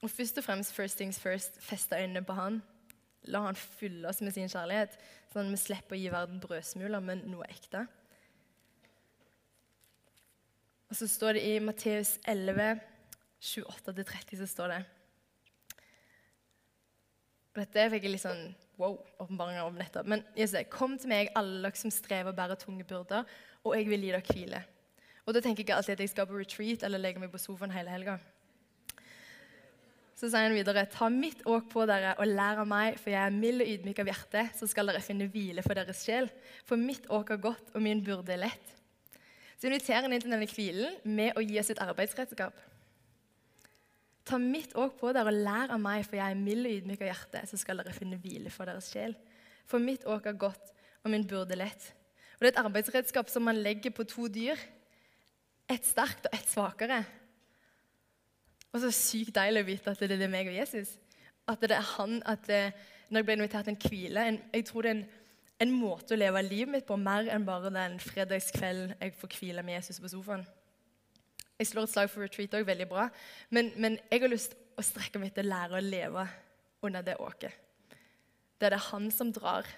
Og 0.02 0.10
først 0.10 0.42
og 0.42 0.44
fremst 0.44 0.74
first 0.74 0.98
things 0.98 1.20
first, 1.20 1.62
feste 1.62 1.96
øynene 1.96 2.26
på 2.26 2.34
han. 2.34 2.62
La 3.30 3.44
han 3.46 3.56
fylle 3.56 4.10
oss 4.10 4.22
med 4.22 4.34
sin 4.34 4.50
kjærlighet, 4.50 4.98
sånn 5.30 5.46
at 5.46 5.54
vi 5.54 5.60
slipper 5.62 5.96
å 5.96 6.00
gi 6.02 6.10
verden 6.10 6.42
brødsmuler, 6.42 7.04
men 7.06 7.22
noe 7.30 7.46
ekte. 7.54 7.86
Og 10.90 10.98
så 10.98 11.08
står 11.08 11.38
det 11.38 11.44
i 11.48 11.60
Matteus 11.64 12.18
11, 12.28 12.82
28-30, 13.42 14.38
så 14.42 14.48
står 14.50 14.76
det 14.76 14.82
Dette 17.58 17.88
fikk 17.92 18.06
jeg 18.06 18.14
litt 18.14 18.24
sånn 18.24 18.44
wow, 18.80 18.94
åpenbaringer 19.20 19.66
om 19.66 19.76
nettopp. 19.76 20.08
Men 20.08 20.22
Jesus 20.38 20.54
sier, 20.56 20.70
kom 20.72 20.94
til 21.00 21.12
meg, 21.12 21.34
alle 21.36 21.66
dere 21.66 21.80
som 21.80 21.92
strever 21.92 22.32
og 22.32 22.38
bærer 22.38 22.60
tunge 22.60 22.86
byrder, 22.88 23.26
og 23.66 23.76
jeg 23.76 23.90
vil 23.90 24.06
gi 24.06 24.14
dere 24.14 24.28
hvile. 24.30 24.62
Og 25.26 25.36
da 25.36 25.42
tenker 25.44 25.62
jeg 25.62 25.68
ikke 25.68 25.80
alltid 25.82 25.98
at 25.98 26.06
jeg 26.06 26.14
skal 26.14 26.30
på 26.30 26.40
retreat 26.40 26.86
eller 26.88 27.02
legge 27.02 27.22
meg 27.22 27.34
på 27.34 27.42
sofaen 27.42 27.74
hele 27.76 27.92
helga. 27.92 28.16
Så 30.18 30.30
sier 30.30 30.46
han 30.46 30.54
videre.: 30.54 30.86
Ta 30.86 31.10
mitt 31.10 31.42
åk 31.50 31.68
på 31.74 31.84
dere 31.90 32.14
og 32.22 32.30
lær 32.30 32.62
av 32.62 32.68
meg, 32.70 32.98
for 33.02 33.10
jeg 33.14 33.22
er 33.26 33.34
mild 33.34 33.64
og 33.64 33.72
ydmyk 33.74 34.02
av 34.04 34.12
hjerte, 34.12 34.44
så 34.58 34.70
skal 34.70 34.92
dere 34.92 35.02
finne 35.02 35.28
hvile 35.34 35.64
for 35.66 35.78
deres 35.78 36.04
sjel. 36.06 36.30
For 36.70 36.78
mitt 36.78 37.08
åk 37.10 37.34
er 37.34 37.42
godt, 37.42 37.72
og 37.74 37.82
min 37.82 38.04
byrde 38.06 38.36
er 38.36 38.44
lett. 38.46 38.76
Så 39.58 39.70
inviterer 39.70 40.06
han 40.06 40.14
inn 40.14 40.22
til 40.22 40.34
denne 40.34 40.50
hvilen 40.50 41.00
med 41.18 41.38
å 41.38 41.44
gi 41.46 41.58
oss 41.62 41.74
et 41.74 41.82
arbeidsredskap. 41.82 42.54
Ta 44.28 44.38
mitt 44.38 44.76
åk 44.78 45.00
på 45.00 45.14
dere 45.16 45.32
og 45.32 45.40
lær 45.46 45.74
av 45.74 45.82
meg, 45.82 46.04
for 46.06 46.20
jeg 46.20 46.34
er 46.34 46.38
mild 46.38 46.68
og 46.68 46.76
ydmyk 46.76 47.02
av 47.02 47.10
hjerte, 47.10 47.42
så 47.50 47.58
skal 47.58 47.82
dere 47.82 47.96
finne 47.96 48.20
hvile 48.22 48.52
for 48.54 48.70
deres 48.70 48.92
sjel. 48.94 49.16
For 49.70 49.82
mitt 49.82 50.06
åk 50.10 50.28
er 50.30 50.38
godt, 50.38 50.74
og 51.02 51.14
min 51.14 51.26
burde 51.28 51.58
lett. 51.58 51.90
Og 52.36 52.46
Det 52.46 52.52
er 52.52 52.54
et 52.56 52.66
arbeidsredskap 52.66 53.30
som 53.30 53.44
man 53.46 53.62
legger 53.62 53.94
på 53.94 54.04
to 54.04 54.28
dyr. 54.28 54.60
Ett 55.70 55.86
sterkt 55.86 56.26
og 56.26 56.34
ett 56.34 56.50
svakere. 56.50 57.04
Og 58.72 58.82
så 58.82 58.92
sykt 58.96 59.36
deilig 59.36 59.62
å 59.62 59.68
vite 59.68 59.94
at 59.94 60.00
det 60.00 60.18
er 60.18 60.32
meg 60.32 60.50
og 60.50 60.56
Jesus. 60.56 60.96
At 61.50 61.62
det 61.62 61.76
er 61.76 61.90
han, 61.98 62.22
at 62.26 62.48
Når 63.12 63.20
jeg 63.20 63.26
ble 63.26 63.34
invitert 63.34 63.66
til 63.66 63.74
en 63.74 63.90
hvile 63.90 64.40
Jeg 64.54 64.66
tror 64.66 64.82
det 64.82 64.90
er 64.90 64.96
en, 64.96 65.06
en, 65.60 65.72
måte 65.72 66.14
å 66.14 66.18
leve 66.18 66.42
livet 66.42 66.72
mitt 66.72 66.86
på 66.88 66.96
mer 66.96 67.28
enn 67.28 67.46
bare 67.46 67.70
den 67.70 68.00
fredagskvelden 68.00 68.94
jeg 69.02 69.14
får 69.20 69.34
hvile 69.40 69.64
med 69.64 69.74
Jesus 69.74 70.00
på 70.00 70.08
sofaen. 70.08 70.46
Jeg 71.62 71.70
slår 71.70 71.86
et 71.86 71.94
slag 71.94 72.08
for 72.10 72.26
retreat 72.26 72.56
òg, 72.58 72.66
veldig 72.66 72.88
bra. 72.90 73.04
Men, 73.54 73.70
men, 73.78 74.00
jeg 74.10 74.24
har 74.24 74.32
lyst 74.32 74.56
å 74.74 74.86
strekke 74.86 75.20
meg 75.22 75.36
til 75.36 75.46
å 75.46 75.52
lære 75.52 75.78
å 75.78 75.84
leve 75.86 76.24
under 76.82 77.06
det 77.06 77.20
åket. 77.22 77.54
Det 78.58 78.66
er 78.66 78.74
det 78.74 78.88
han 78.88 79.06
som 79.14 79.30
drar. 79.36 79.70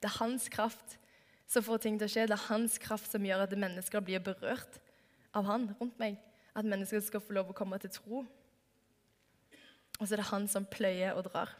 Det 0.00 0.08
er 0.08 0.16
hans 0.16 0.48
kraft 0.52 0.96
som 1.44 1.64
får 1.66 1.82
ting 1.84 1.98
til 2.00 2.08
å 2.08 2.12
skje. 2.14 2.24
Det 2.30 2.38
er 2.38 2.48
hans 2.48 2.78
kraft 2.80 3.12
som 3.12 3.28
gjør 3.28 3.44
at 3.44 3.52
mennesker 3.52 4.04
blir 4.04 4.24
berørt 4.24 4.80
av 5.36 5.44
han 5.50 5.68
rundt 5.76 6.00
meg. 6.00 6.16
At 6.56 6.64
mennesker 6.64 7.04
skal 7.04 7.20
få 7.20 7.36
lov 7.36 7.52
å 7.52 7.58
komme 7.58 7.76
til 7.84 7.92
tro. 7.92 8.24
Og 10.00 10.02
så 10.06 10.16
er 10.16 10.22
det 10.22 10.30
han 10.32 10.48
som 10.48 10.64
pløyer 10.68 11.20
og 11.20 11.28
drar. 11.28 11.52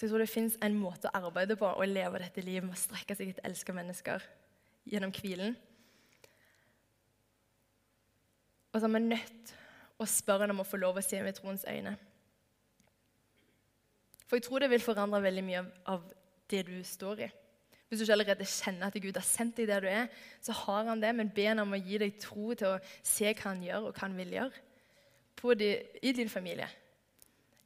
Så 0.00 0.06
jeg 0.06 0.14
tror 0.14 0.22
det 0.22 0.32
fins 0.32 0.54
en 0.64 0.76
måte 0.80 1.10
å 1.10 1.26
arbeide 1.26 1.58
på 1.60 1.68
og 1.68 1.84
leve 1.84 2.22
dette 2.22 2.40
livet 2.40 2.64
med 2.64 2.72
å 2.72 2.80
strekke 2.80 3.12
seg 3.12 3.34
etter 3.34 3.44
elska 3.44 3.74
mennesker 3.76 4.22
gjennom 4.88 5.10
hvilen. 5.12 5.52
Og 8.72 8.78
så 8.80 8.88
er 8.88 8.94
vi 8.94 9.02
nødt 9.10 9.52
å 10.00 10.06
spørre 10.08 10.48
om 10.54 10.62
å 10.62 10.64
få 10.64 10.80
lov 10.80 10.96
å 10.96 11.04
se 11.04 11.20
med 11.20 11.36
troens 11.36 11.66
øyne. 11.68 11.92
For 14.24 14.38
jeg 14.38 14.46
tror 14.46 14.64
det 14.64 14.70
vil 14.72 14.86
forandre 14.86 15.20
veldig 15.20 15.44
mye 15.44 15.64
av 15.92 16.06
det 16.48 16.62
du 16.70 16.78
står 16.80 17.20
i. 17.26 17.28
Hvis 17.90 18.00
du 18.00 18.06
ikke 18.06 18.16
allerede 18.16 18.46
kjenner 18.48 18.88
at 18.88 18.96
Gud 19.04 19.20
har 19.20 19.26
sendt 19.28 19.60
deg 19.60 19.68
der 19.68 19.84
du 19.84 19.90
er, 19.92 20.08
så 20.40 20.56
har 20.62 20.88
han 20.88 21.02
det, 21.04 21.10
men 21.18 21.32
be 21.36 21.44
ham 21.44 21.60
om 21.66 21.76
å 21.76 21.82
gi 21.82 22.00
deg 22.00 22.16
tro 22.24 22.54
til 22.54 22.70
å 22.70 22.80
se 23.04 23.34
hva 23.34 23.50
han 23.50 23.60
gjør, 23.68 23.90
og 23.90 23.92
hva 23.92 24.06
han 24.06 24.16
vil 24.16 24.32
gjøre 24.38 25.56
de, 25.60 25.68
i 26.00 26.14
din 26.16 26.32
familie, 26.32 26.70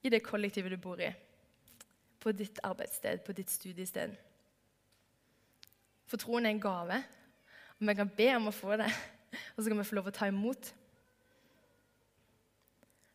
i 0.02 0.10
det 0.10 0.26
kollektivet 0.26 0.74
du 0.74 0.82
bor 0.82 0.98
i, 0.98 1.12
på 2.24 2.32
ditt 2.32 2.60
arbeidssted, 2.64 3.20
på 3.20 3.34
ditt 3.36 3.50
studiested. 3.52 4.14
For 6.08 6.20
troen 6.20 6.46
er 6.46 6.54
en 6.54 6.62
gave, 6.62 7.02
og 7.76 7.88
vi 7.88 7.94
kan 7.98 8.12
be 8.16 8.30
om 8.38 8.48
å 8.48 8.54
få 8.54 8.78
det, 8.80 8.88
og 9.54 9.60
så 9.60 9.68
kan 9.68 9.80
vi 9.80 9.86
få 9.88 9.98
lov 9.98 10.08
å 10.08 10.14
ta 10.14 10.28
imot. 10.30 10.72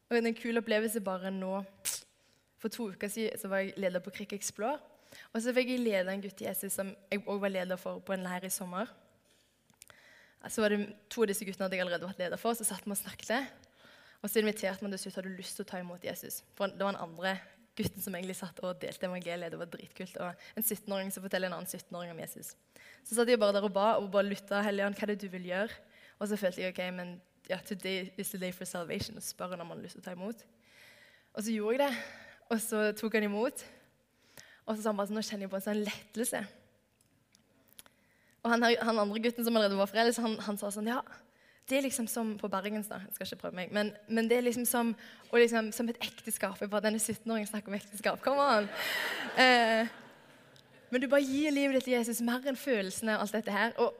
Og 0.10 0.18
En 0.18 0.34
kul 0.34 0.58
opplevelse 0.58 1.02
bare 1.06 1.30
nå 1.30 1.60
For 2.60 2.68
to 2.68 2.90
uker 2.90 3.08
siden 3.08 3.50
var 3.50 3.62
jeg 3.62 3.78
leder 3.78 4.02
på 4.04 4.12
Krik 4.12 4.34
Explore. 4.36 4.82
Og 5.32 5.42
så 5.42 5.54
fikk 5.56 5.70
jeg 5.70 5.80
lede 5.80 6.12
en 6.12 6.22
gutt 6.22 6.42
i 6.42 6.48
Jesus 6.50 6.74
som 6.76 6.90
jeg 7.12 7.22
òg 7.24 7.40
var 7.40 7.54
leder 7.54 7.80
for 7.80 8.02
på 8.04 8.12
en 8.14 8.26
leir 8.26 8.44
i 8.44 8.52
sommer. 8.52 8.90
Så 10.50 10.62
var 10.62 10.76
det 10.76 10.90
To 11.08 11.24
av 11.24 11.30
disse 11.32 11.46
guttene 11.48 11.70
hadde 11.70 11.78
jeg 11.78 11.86
allerede 11.86 12.10
vært 12.10 12.20
leder 12.20 12.42
for, 12.42 12.58
så 12.58 12.68
satt 12.68 12.84
vi 12.84 12.92
og 12.92 13.00
snakket. 13.00 13.48
Og 14.20 14.30
så 14.30 14.42
inviterte 14.42 14.84
man 14.84 14.92
til 14.92 15.06
slutt 15.06 15.22
hadde 15.22 15.38
lyst 15.38 15.56
til 15.56 15.64
å 15.64 15.70
ta 15.72 15.80
imot 15.80 16.04
Jesus. 16.04 16.42
For 16.58 16.68
Det 16.68 16.84
var 16.84 16.98
en 16.98 17.08
andre 17.08 17.38
gutten 17.80 18.04
som 18.04 18.16
egentlig 18.16 18.38
satt 18.38 18.60
og 18.62 18.78
delte 18.82 19.08
evangeliet. 19.08 19.54
Det 19.54 19.62
var 19.62 19.72
dritkult. 19.72 20.20
Og 20.20 20.46
en 20.60 20.66
17-åring 20.66 21.10
som 21.16 21.26
forteller 21.26 21.50
en 21.50 21.58
annen 21.58 21.70
17-åring 21.70 22.14
om 22.14 22.22
Jesus. 22.22 22.54
Så 23.08 23.18
satt 23.18 23.32
jeg 23.32 23.40
bare 23.42 23.56
der 23.56 23.66
og 23.66 23.74
ba 23.76 23.96
og 23.98 24.12
bare 24.14 24.28
lytta. 24.28 24.62
Helligånd, 24.66 25.00
hva 25.00 25.08
er 25.08 25.14
det 25.14 25.24
du 25.24 25.30
vil 25.34 25.50
gjøre? 25.50 25.82
Og 26.20 26.30
så 26.30 26.40
følte 26.40 26.66
jeg 26.66 26.76
ok, 26.76 26.82
men 26.94 27.18
ja, 27.50 27.58
today 27.66 28.12
is 28.20 28.30
the 28.30 28.40
day 28.42 28.54
for 28.54 28.70
salvation. 28.70 29.18
Og 29.18 29.26
spør 29.26 29.56
han 29.56 29.64
om 29.64 29.72
han 29.74 29.80
har 29.80 29.88
lyst 29.88 29.98
til 29.98 30.04
å 30.04 30.10
ta 30.10 30.16
imot. 30.18 30.46
Og 31.34 31.44
så 31.46 31.56
gjorde 31.56 31.78
jeg 31.78 31.84
det. 31.86 32.06
Og 32.50 32.62
så 32.62 32.86
tok 33.00 33.18
han 33.18 33.30
imot. 33.30 33.66
Og 34.66 34.76
så 34.76 34.84
sa 34.84 34.92
han 34.92 35.00
bare 35.00 35.10
sånn, 35.10 35.18
nå 35.18 35.26
kjenner 35.26 35.48
jeg 35.48 35.54
på 35.54 35.60
en 35.60 35.66
sånn 35.66 35.84
lettelse. 35.88 36.44
Og 38.44 38.54
han, 38.54 38.64
han 38.64 39.02
andre 39.02 39.22
gutten 39.24 39.46
som 39.46 39.58
allerede 39.58 39.80
var 39.80 39.90
foreldet, 39.90 40.20
han, 40.24 40.38
han, 40.46 40.60
sa 40.60 40.72
sånn 40.74 40.88
Ja, 40.90 41.02
det 41.70 41.78
er 41.78 41.86
liksom 41.86 42.08
som 42.10 42.34
på 42.40 42.50
Bergens, 42.52 42.90
da. 42.90 43.00
Jeg 43.06 43.16
skal 43.16 43.28
ikke 43.28 43.42
prøve 43.44 43.60
meg. 43.60 43.72
Men, 43.76 43.92
men 44.08 44.30
det 44.30 44.38
er 44.38 44.46
liksom 44.46 44.66
som, 44.66 44.92
liksom, 45.34 45.72
som 45.76 45.90
et 45.90 46.00
ekteskap. 46.04 46.60
Jeg 46.62 46.70
bare, 46.70 46.88
Denne 46.88 47.00
17-åringen 47.00 47.50
snakker 47.50 47.72
om 47.72 47.78
ekteskap. 47.78 48.22
Kom 48.26 48.42
an! 48.44 48.70
Eh, 49.38 49.90
men 50.90 51.02
du 51.02 51.08
bare 51.12 51.26
gir 51.26 51.54
livet 51.54 51.78
ditt 51.78 51.90
til 51.90 51.98
Jesus 52.00 52.22
mer 52.26 52.46
enn 52.50 52.58
følelsene 52.58 53.18
og 53.18 53.26
alt 53.26 53.38
dette 53.38 53.54
her. 53.54 53.76
Og 53.78 53.94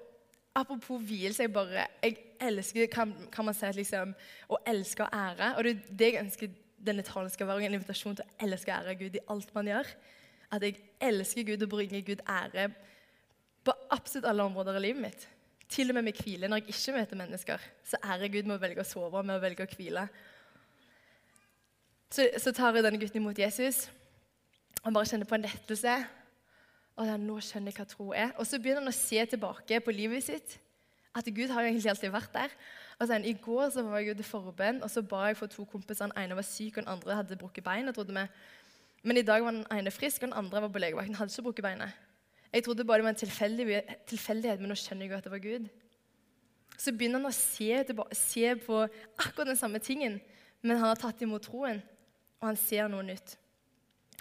apropos 0.58 1.02
vielse, 1.06 1.46
jeg 1.46 1.54
bare 1.54 1.88
Jeg 2.04 2.18
elsker, 2.42 2.88
kan, 2.92 3.14
kan 3.32 3.46
man 3.46 3.54
si, 3.54 3.66
at 3.66 3.78
liksom, 3.78 4.16
å 4.50 4.62
elske 4.68 5.06
og 5.06 5.14
ære. 5.14 5.54
Og 5.58 5.64
det 5.64 5.76
er 5.76 5.98
det 6.00 6.14
jeg 6.14 6.24
ønsker 6.24 6.56
denne 6.80 7.04
talen 7.04 7.30
skal 7.30 7.48
være 7.48 7.68
en 7.68 7.76
invitasjon 7.76 8.16
til 8.16 8.26
å 8.26 8.46
elske 8.48 8.72
og 8.72 8.80
ære 8.80 8.96
Gud 9.02 9.20
i 9.20 9.28
alt 9.30 9.54
man 9.54 9.68
gjør 9.68 9.94
at 10.52 10.66
jeg 10.66 10.80
elsker 11.02 11.46
Gud 11.46 11.66
og 11.66 11.70
bringer 11.70 12.02
Gud 12.06 12.24
ære 12.26 12.70
på 13.66 13.76
absolutt 13.94 14.28
alle 14.30 14.44
områder 14.44 14.80
i 14.80 14.86
livet 14.88 15.02
mitt. 15.02 15.28
Til 15.70 15.92
og 15.92 16.00
med 16.00 16.08
med 16.10 16.18
hvile. 16.24 16.48
Når 16.48 16.62
jeg 16.62 16.74
ikke 16.74 16.98
møter 16.98 17.20
mennesker, 17.20 17.66
så 17.86 17.98
ærer 18.04 18.32
Gud 18.34 18.48
med 18.50 18.58
å 18.58 18.62
velge 18.62 18.82
å 18.82 18.88
sove 18.88 19.24
med 19.24 19.38
å 19.38 19.44
velge 19.44 19.66
å 19.66 19.70
hvile. 19.76 20.08
Så, 22.10 22.26
så 22.42 22.52
tar 22.52 22.74
jeg 22.74 22.84
denne 22.88 23.00
gutten 23.02 23.22
imot 23.22 23.38
Jesus 23.38 23.86
og 24.80 24.94
bare 24.96 25.06
kjenner 25.06 25.28
på 25.30 25.38
en 25.38 25.46
lettelse. 25.46 25.94
Og 27.00 27.08
ja, 27.08 27.16
nå 27.20 27.38
skjønner 27.44 27.72
jeg 27.72 27.80
hva 27.80 27.86
tro 27.88 28.10
er. 28.16 28.34
Og 28.40 28.48
så 28.48 28.60
begynner 28.60 28.84
han 28.84 28.92
å 28.92 28.96
se 28.96 29.22
tilbake 29.32 29.80
på 29.84 29.94
livet 29.96 30.26
sitt. 30.26 30.58
At 31.16 31.28
Gud 31.36 31.52
har 31.52 31.66
egentlig 31.66 31.92
alltid 31.92 32.14
vært 32.14 32.34
der. 32.34 32.54
Og 33.00 33.08
så, 33.08 33.16
I 33.24 33.36
går 33.42 33.70
så 33.74 33.84
var 33.86 34.02
jeg 34.02 34.16
ute 34.16 34.26
i 34.26 34.28
forbønn, 34.28 34.82
og 34.84 34.92
så 34.92 35.04
ba 35.06 35.30
jeg 35.30 35.40
for 35.40 35.52
to 35.52 35.66
kompiser. 35.70 36.10
Den 36.10 36.18
ene 36.20 36.36
var 36.36 36.48
syk, 36.48 36.78
og 36.78 36.84
den 36.84 36.92
andre 36.92 37.16
hadde 37.22 37.40
brukket 37.40 37.64
bein. 37.64 37.94
trodde 37.94 38.14
vi. 38.14 38.26
men 39.04 39.18
i 39.18 39.22
dag 39.22 39.44
var 39.44 39.52
den 39.52 39.66
ene 39.72 39.92
frisk, 39.92 40.24
og 40.24 40.30
den 40.30 40.38
andre 40.38 40.62
var 40.62 40.70
på 40.70 40.80
legevakten. 40.80 41.16
hadde 41.16 41.32
ikke 41.32 41.44
brukket 41.44 41.64
beinet. 41.64 41.92
Jeg 42.54 42.66
trodde 42.66 42.86
bare 42.86 43.02
det 43.02 43.06
var 43.06 43.14
en 43.14 43.20
tilfeldighet, 44.10 44.62
men 44.62 44.72
nå 44.72 44.78
skjønner 44.78 45.06
jeg 45.06 45.12
jo 45.12 45.18
at 45.20 45.28
det 45.28 45.34
var 45.34 45.44
Gud. 45.44 45.68
Så 46.80 46.94
begynner 46.96 47.20
han 47.20 47.30
å 47.30 47.36
se, 47.36 47.70
se, 48.16 48.56
på 48.64 48.80
akkurat 49.20 49.52
den 49.52 49.60
samme 49.60 49.82
tingen, 49.84 50.18
men 50.62 50.80
han 50.80 50.90
har 50.90 51.00
tatt 51.00 51.22
imot 51.22 51.46
troen, 51.46 51.82
og 52.40 52.48
han 52.50 52.60
ser 52.60 52.90
noe 52.90 53.06
nytt. 53.06 53.36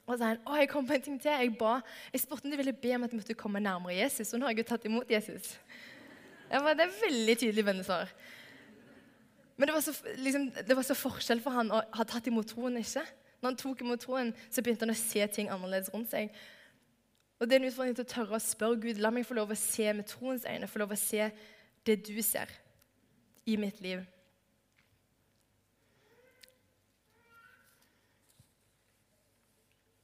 Og 0.09 0.15
så 0.15 0.19
sier 0.19 0.33
han, 0.33 0.43
å, 0.49 0.57
jeg 0.59 0.71
kom 0.73 0.89
på 0.89 0.97
en 0.97 1.05
ting 1.05 1.17
til. 1.21 1.33
Jeg, 1.37 1.55
ba, 1.61 1.79
jeg 2.13 2.23
spurte 2.23 2.49
om 2.49 2.53
de 2.53 2.59
ville 2.61 2.73
be 2.73 2.93
om 2.97 3.07
at 3.07 3.13
jeg 3.13 3.21
måtte 3.21 3.39
komme 3.39 3.63
nærmere 3.63 3.97
Jesus, 3.99 4.33
og 4.33 4.41
nå 4.41 4.49
har 4.49 4.57
jeg 4.57 4.65
jo 4.65 4.69
tatt 4.73 4.89
imot 4.89 5.11
Jesus. 5.13 5.55
Ba, 6.49 6.75
det 6.77 6.87
er 6.87 7.01
veldig 7.03 7.39
tydelig 7.45 7.65
bønnesvar. 7.65 8.13
Men 9.59 9.69
det 9.69 9.75
var, 9.75 9.83
så, 9.85 9.95
liksom, 10.17 10.51
det 10.69 10.77
var 10.77 10.87
så 10.87 10.97
forskjell 10.97 11.41
for 11.43 11.57
han 11.57 11.73
å 11.75 11.81
ha 11.97 12.07
tatt 12.09 12.29
imot 12.31 12.53
troen 12.53 12.79
ikke. 12.81 13.03
Når 13.39 13.51
han 13.51 13.59
tok 13.59 13.83
imot 13.83 14.03
troen, 14.03 14.31
så 14.51 14.63
begynte 14.63 14.87
han 14.87 14.95
å 14.95 14.99
se 14.99 15.27
ting 15.35 15.51
annerledes 15.53 15.91
rundt 15.95 16.13
seg. 16.13 16.31
Og 17.39 17.47
Det 17.47 17.55
er 17.55 17.61
en 17.61 17.69
utfordring 17.69 17.97
til 17.97 18.05
å 18.05 18.13
tørre 18.13 18.39
å 18.39 18.43
spørre 18.43 18.81
Gud 18.83 18.99
la 18.99 19.11
meg 19.15 19.27
få 19.27 19.37
lov 19.39 19.53
å 19.55 19.59
se 19.59 19.93
med 19.95 20.09
troens 20.11 20.47
øyne, 20.49 20.67
få 20.67 20.83
lov 20.83 20.95
å 20.95 20.99
se 20.99 21.31
det 21.87 22.01
du 22.07 22.17
ser 22.23 22.51
i 23.47 23.57
mitt 23.57 23.81
liv. 23.81 24.03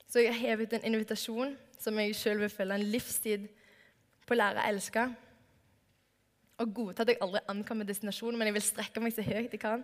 Så 0.09 0.23
jeg 0.23 0.31
har 0.31 0.39
hevet 0.39 0.73
en 0.73 0.85
invitasjon 0.93 1.57
som 1.83 1.99
jeg 1.99 2.15
sjøl 2.15 2.39
vil 2.45 2.53
følge 2.53 2.77
en 2.79 2.91
livstid 2.93 3.49
på 4.23 4.37
å 4.37 4.39
lære 4.39 4.63
å 4.63 4.69
elske. 4.71 5.09
Og 6.63 6.71
godta 6.77 7.03
at 7.03 7.11
jeg 7.11 7.19
aldri 7.25 7.43
ankommer 7.51 7.89
destinasjonen, 7.89 8.39
men 8.39 8.47
jeg 8.47 8.55
vil 8.55 8.67
strekke 8.69 9.03
meg 9.03 9.17
så 9.17 9.25
høyt 9.27 9.51
jeg 9.51 9.61
kan 9.61 9.83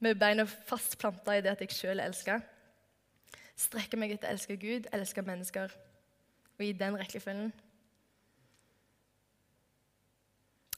med 0.00 0.16
beina 0.16 0.46
fast 0.46 0.96
planta 0.98 1.34
i 1.36 1.42
det 1.44 1.52
at 1.52 1.60
jeg 1.60 1.76
sjøl 1.76 2.00
elsker. 2.00 2.40
Strekke 3.58 3.98
meg 4.00 4.14
etter 4.14 4.30
å 4.30 4.32
elske 4.32 4.56
Gud, 4.56 4.88
elske 4.94 5.24
mennesker, 5.26 5.74
og 6.58 6.64
i 6.64 6.74
den 6.76 6.98
rekkefølgen. 6.98 7.52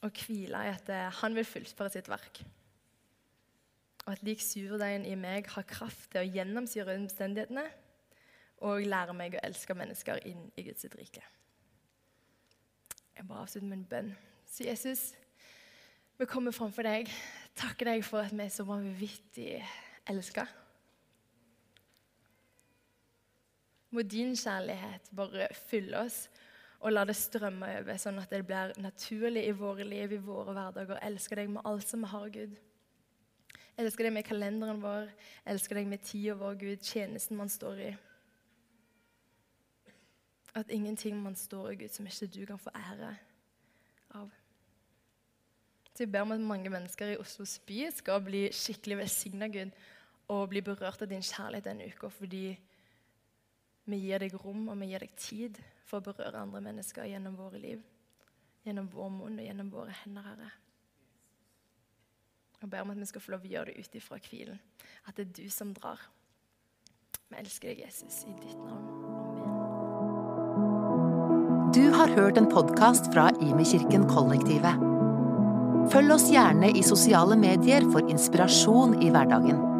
og 0.01 0.11
hvile 0.25 0.63
i 0.65 0.73
at 0.73 0.89
eh, 0.89 1.09
han 1.21 1.35
vil 1.37 1.45
fullføre 1.45 1.93
sitt 1.93 2.09
verk. 2.09 2.41
Og 4.05 4.13
at 4.15 4.23
lik 4.25 4.41
surdeigen 4.41 5.05
i 5.05 5.15
meg 5.15 5.49
har 5.53 5.67
kraft 5.69 6.09
til 6.11 6.23
å 6.23 6.31
gjennomsyre 6.37 6.95
omstendighetene 6.97 7.67
og 8.65 8.87
lære 8.89 9.13
meg 9.17 9.37
å 9.37 9.43
elske 9.45 9.75
mennesker 9.77 10.23
inn 10.29 10.47
i 10.57 10.65
Guds 10.65 10.85
rike. 10.97 11.21
Jeg 13.17 13.27
bare 13.27 13.45
avslutter 13.45 13.67
med 13.67 13.77
en 13.77 13.89
bønn. 13.91 14.11
Så 14.49 14.65
Jesus, 14.65 15.11
vi 16.17 16.25
kommer 16.29 16.53
framfor 16.53 16.85
deg. 16.85 17.09
Takker 17.57 17.93
deg 17.93 18.05
for 18.05 18.25
at 18.25 18.33
vi 18.33 18.45
er 18.45 18.53
så 18.53 18.65
vanvittig 18.65 19.51
elska. 20.09 20.47
Må 23.91 24.01
din 24.07 24.35
kjærlighet 24.35 25.09
bare 25.15 25.49
fylle 25.67 26.05
oss 26.05 26.25
og 26.81 26.93
la 26.93 27.03
det 27.05 27.15
strømme 27.15 27.67
over, 27.77 27.97
sånn 28.01 28.17
at 28.21 28.31
det 28.33 28.41
blir 28.47 28.73
naturlig 28.81 29.43
i 29.45 29.53
våre 29.53 29.85
liv, 29.85 30.15
i 30.15 30.21
våre 30.25 30.55
hverdager. 30.55 30.97
Elsker 31.05 31.43
deg 31.43 31.51
med 31.53 31.67
alt 31.69 31.85
som 31.85 32.01
vi 32.01 32.09
har, 32.09 32.29
Gud. 32.33 32.55
Elsker 33.81 34.07
deg 34.07 34.15
med 34.15 34.25
kalenderen 34.25 34.81
vår, 34.81 35.11
elsker 35.49 35.77
deg 35.77 35.91
med 35.91 36.01
tida 36.05 36.33
vår, 36.39 36.57
Gud, 36.63 36.81
tjenesten 36.81 37.37
man 37.37 37.51
står 37.53 37.83
i. 37.85 37.91
At 40.57 40.73
ingenting 40.73 41.21
man 41.21 41.37
står 41.37 41.71
i, 41.71 41.77
Gud, 41.83 41.93
som 41.93 42.09
ikke 42.09 42.31
du 42.33 42.41
kan 42.49 42.59
få 42.59 42.73
ære 42.75 43.13
av. 44.17 44.33
Så 45.91 46.05
jeg 46.05 46.11
ber 46.11 46.25
om 46.25 46.33
at 46.33 46.41
mange 46.41 46.71
mennesker 46.71 47.13
i 47.13 47.21
Oslos 47.21 47.59
by 47.67 47.83
skal 47.93 48.23
bli 48.25 48.47
skikkelig 48.55 49.03
velsigna, 49.03 49.51
Gud, 49.53 49.77
og 50.31 50.49
bli 50.49 50.65
berørt 50.65 51.03
av 51.03 51.09
din 51.11 51.21
kjærlighet 51.21 51.69
denne 51.69 51.91
uka, 51.91 52.09
fordi 52.09 52.55
vi 53.91 53.99
gir 54.05 54.23
deg 54.23 54.35
rom 54.39 54.69
og 54.71 54.79
vi 54.81 54.91
gir 54.91 55.03
deg 55.03 55.15
tid 55.19 55.59
for 55.87 55.99
å 55.99 56.05
berøre 56.11 56.41
andre 56.41 56.63
mennesker 56.63 57.09
gjennom 57.09 57.37
våre 57.39 57.59
liv. 57.61 57.83
Gjennom 58.65 58.89
vår 58.93 59.09
munn 59.13 59.39
og 59.41 59.45
gjennom 59.45 59.71
våre 59.73 59.95
hender, 60.03 60.25
Herre. 60.25 60.51
Og 62.61 62.69
ber 62.69 62.83
om 62.85 62.91
at 62.93 62.99
vi 63.01 63.09
skal 63.09 63.23
få 63.23 63.33
lov 63.33 63.45
å 63.47 63.53
gjøre 63.55 63.71
det 63.71 63.81
ut 63.81 63.95
ifra 63.97 64.19
hvilen. 64.21 64.59
At 65.09 65.17
det 65.17 65.27
er 65.27 65.33
du 65.41 65.47
som 65.53 65.73
drar. 65.73 66.03
Vi 67.31 67.39
elsker 67.41 67.71
deg, 67.71 67.85
Jesus, 67.87 68.21
i 68.29 68.35
ditt 68.37 68.59
navn. 68.61 68.85
Amen. 68.85 69.41
Du 71.71 71.85
har 71.95 72.07
hørt 72.07 72.37
en 72.37 72.49
podkast 72.51 73.05
fra 73.13 73.29
Imekirken 73.39 74.03
Kollektivet. 74.11 74.75
Følg 75.91 76.13
oss 76.13 76.27
gjerne 76.29 76.67
i 76.75 76.83
sosiale 76.83 77.37
medier 77.39 77.87
for 77.93 78.03
inspirasjon 78.11 78.97
i 79.01 79.09
hverdagen. 79.13 79.70